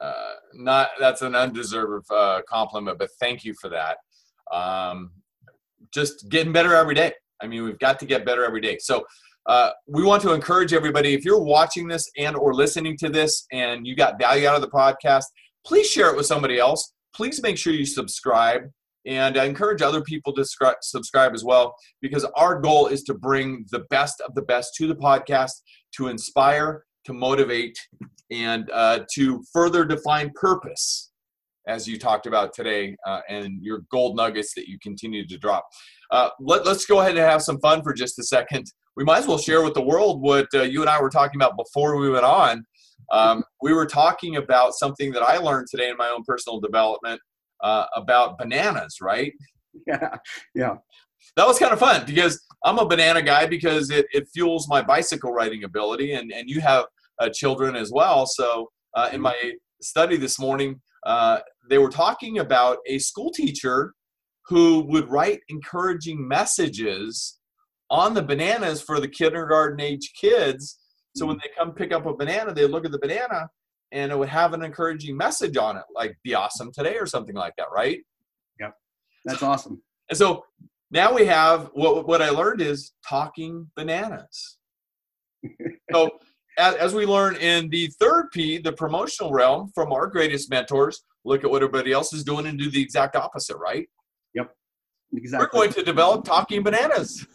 Uh, 0.00 0.34
not 0.54 0.90
that's 0.98 1.22
an 1.22 1.34
undeserved 1.34 2.10
uh, 2.10 2.40
compliment, 2.48 2.98
but 2.98 3.10
thank 3.20 3.44
you 3.44 3.54
for 3.60 3.68
that. 3.68 3.98
Um, 4.52 5.10
just 5.92 6.28
getting 6.28 6.52
better 6.52 6.74
every 6.74 6.94
day. 6.94 7.12
I 7.40 7.46
mean, 7.46 7.64
we've 7.64 7.78
got 7.78 7.98
to 8.00 8.06
get 8.06 8.26
better 8.26 8.44
every 8.44 8.60
day. 8.60 8.78
So 8.80 9.04
uh, 9.48 9.70
we 9.86 10.02
want 10.02 10.22
to 10.22 10.32
encourage 10.34 10.74
everybody 10.74 11.14
if 11.14 11.24
you're 11.24 11.42
watching 11.42 11.88
this 11.88 12.08
and 12.18 12.36
or 12.36 12.54
listening 12.54 12.96
to 12.98 13.08
this 13.08 13.46
and 13.50 13.86
you 13.86 13.96
got 13.96 14.18
value 14.18 14.46
out 14.46 14.54
of 14.54 14.60
the 14.60 14.68
podcast 14.68 15.24
please 15.64 15.88
share 15.88 16.10
it 16.10 16.16
with 16.16 16.26
somebody 16.26 16.58
else 16.58 16.92
please 17.14 17.42
make 17.42 17.56
sure 17.56 17.72
you 17.72 17.86
subscribe 17.86 18.62
and 19.06 19.38
I 19.38 19.46
encourage 19.46 19.80
other 19.80 20.02
people 20.02 20.34
to 20.34 20.44
subscribe 20.82 21.32
as 21.32 21.44
well 21.44 21.74
because 22.02 22.26
our 22.36 22.60
goal 22.60 22.88
is 22.88 23.02
to 23.04 23.14
bring 23.14 23.64
the 23.70 23.84
best 23.88 24.20
of 24.20 24.34
the 24.34 24.42
best 24.42 24.74
to 24.76 24.86
the 24.86 24.94
podcast 24.94 25.52
to 25.96 26.08
inspire 26.08 26.84
to 27.06 27.14
motivate 27.14 27.76
and 28.30 28.70
uh, 28.70 29.00
to 29.14 29.42
further 29.50 29.86
define 29.86 30.30
purpose 30.34 31.07
as 31.68 31.86
you 31.86 31.98
talked 31.98 32.26
about 32.26 32.52
today 32.52 32.96
uh, 33.06 33.20
and 33.28 33.62
your 33.62 33.82
gold 33.90 34.16
nuggets 34.16 34.54
that 34.54 34.66
you 34.66 34.78
continue 34.82 35.26
to 35.26 35.38
drop 35.38 35.66
uh, 36.10 36.30
let, 36.40 36.66
us 36.66 36.84
go 36.86 37.00
ahead 37.00 37.12
and 37.12 37.20
have 37.20 37.42
some 37.42 37.60
fun 37.60 37.82
for 37.82 37.92
just 37.92 38.18
a 38.18 38.24
second 38.24 38.66
we 38.98 39.04
might 39.04 39.20
as 39.20 39.28
well 39.28 39.38
share 39.38 39.62
with 39.62 39.74
the 39.74 39.82
world 39.82 40.20
what 40.20 40.48
uh, 40.54 40.62
you 40.62 40.80
and 40.80 40.90
I 40.90 41.00
were 41.00 41.08
talking 41.08 41.40
about 41.40 41.56
before 41.56 41.96
we 41.98 42.10
went 42.10 42.24
on. 42.24 42.64
Um, 43.12 43.44
we 43.62 43.72
were 43.72 43.86
talking 43.86 44.36
about 44.36 44.74
something 44.74 45.12
that 45.12 45.22
I 45.22 45.36
learned 45.38 45.68
today 45.70 45.88
in 45.88 45.96
my 45.96 46.08
own 46.08 46.24
personal 46.26 46.58
development 46.58 47.20
uh, 47.62 47.84
about 47.94 48.36
bananas, 48.38 48.98
right? 49.00 49.32
Yeah, 49.86 50.16
yeah. 50.56 50.74
That 51.36 51.46
was 51.46 51.60
kind 51.60 51.72
of 51.72 51.78
fun 51.78 52.04
because 52.04 52.44
I'm 52.64 52.78
a 52.78 52.86
banana 52.86 53.22
guy 53.22 53.46
because 53.46 53.90
it, 53.90 54.06
it 54.10 54.26
fuels 54.34 54.66
my 54.66 54.82
bicycle 54.82 55.30
riding 55.30 55.62
ability, 55.62 56.14
and, 56.14 56.32
and 56.32 56.50
you 56.50 56.60
have 56.62 56.86
uh, 57.20 57.28
children 57.32 57.76
as 57.76 57.92
well. 57.92 58.26
So 58.26 58.70
uh, 58.96 59.10
in 59.12 59.20
my 59.20 59.36
study 59.80 60.16
this 60.16 60.40
morning, 60.40 60.80
uh, 61.06 61.38
they 61.68 61.78
were 61.78 61.90
talking 61.90 62.38
about 62.38 62.78
a 62.86 62.98
school 62.98 63.30
teacher 63.30 63.94
who 64.46 64.80
would 64.88 65.08
write 65.10 65.40
encouraging 65.48 66.26
messages 66.26 67.38
on 67.90 68.14
the 68.14 68.22
bananas 68.22 68.80
for 68.82 69.00
the 69.00 69.08
kindergarten 69.08 69.80
age 69.80 70.12
kids. 70.18 70.78
So 71.16 71.26
when 71.26 71.36
mm. 71.36 71.42
they 71.42 71.50
come 71.56 71.72
pick 71.72 71.92
up 71.92 72.06
a 72.06 72.14
banana, 72.14 72.52
they 72.52 72.66
look 72.66 72.84
at 72.84 72.92
the 72.92 72.98
banana 72.98 73.48
and 73.92 74.12
it 74.12 74.18
would 74.18 74.28
have 74.28 74.52
an 74.52 74.62
encouraging 74.62 75.16
message 75.16 75.56
on 75.56 75.76
it, 75.76 75.84
like 75.94 76.16
"Be 76.22 76.34
awesome 76.34 76.70
today" 76.72 76.96
or 76.96 77.06
something 77.06 77.34
like 77.34 77.54
that, 77.56 77.68
right? 77.72 78.00
Yep, 78.60 78.74
that's 79.24 79.42
awesome. 79.42 79.82
And 80.10 80.18
so 80.18 80.44
now 80.90 81.14
we 81.14 81.24
have 81.26 81.70
what 81.72 82.06
what 82.06 82.22
I 82.22 82.30
learned 82.30 82.60
is 82.60 82.92
talking 83.06 83.70
bananas. 83.76 84.58
so 85.92 86.10
as, 86.58 86.74
as 86.74 86.94
we 86.94 87.06
learn 87.06 87.36
in 87.36 87.68
the 87.70 87.86
third 88.00 88.28
P, 88.32 88.58
the 88.58 88.72
promotional 88.72 89.32
realm, 89.32 89.70
from 89.74 89.92
our 89.92 90.06
greatest 90.06 90.50
mentors, 90.50 91.02
look 91.28 91.44
at 91.44 91.50
what 91.50 91.62
everybody 91.62 91.92
else 91.92 92.12
is 92.12 92.24
doing 92.24 92.46
and 92.46 92.58
do 92.58 92.70
the 92.70 92.80
exact 92.80 93.16
opposite, 93.16 93.56
right? 93.56 93.88
Yep, 94.34 94.54
exactly. 95.14 95.46
We're 95.46 95.60
going 95.60 95.72
to 95.74 95.82
develop 95.82 96.24
talking 96.24 96.62
bananas. 96.62 97.26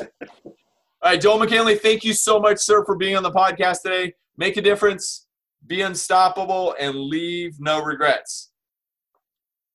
All 0.00 1.10
right, 1.10 1.20
Joel 1.20 1.38
McKinley, 1.40 1.74
thank 1.76 2.04
you 2.04 2.12
so 2.12 2.38
much, 2.38 2.58
sir, 2.58 2.84
for 2.84 2.96
being 2.96 3.16
on 3.16 3.22
the 3.22 3.32
podcast 3.32 3.82
today. 3.82 4.14
Make 4.36 4.56
a 4.56 4.62
difference, 4.62 5.26
be 5.66 5.80
unstoppable, 5.80 6.76
and 6.78 6.94
leave 6.96 7.58
no 7.58 7.82
regrets. 7.82 8.52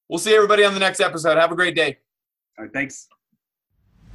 We'll 0.09 0.19
see 0.19 0.33
everybody 0.33 0.63
on 0.63 0.73
the 0.73 0.79
next 0.79 1.01
episode. 1.01 1.37
Have 1.37 1.51
a 1.51 1.55
great 1.55 1.75
day. 1.75 1.97
All 2.57 2.65
right, 2.65 2.73
thanks. 2.73 3.09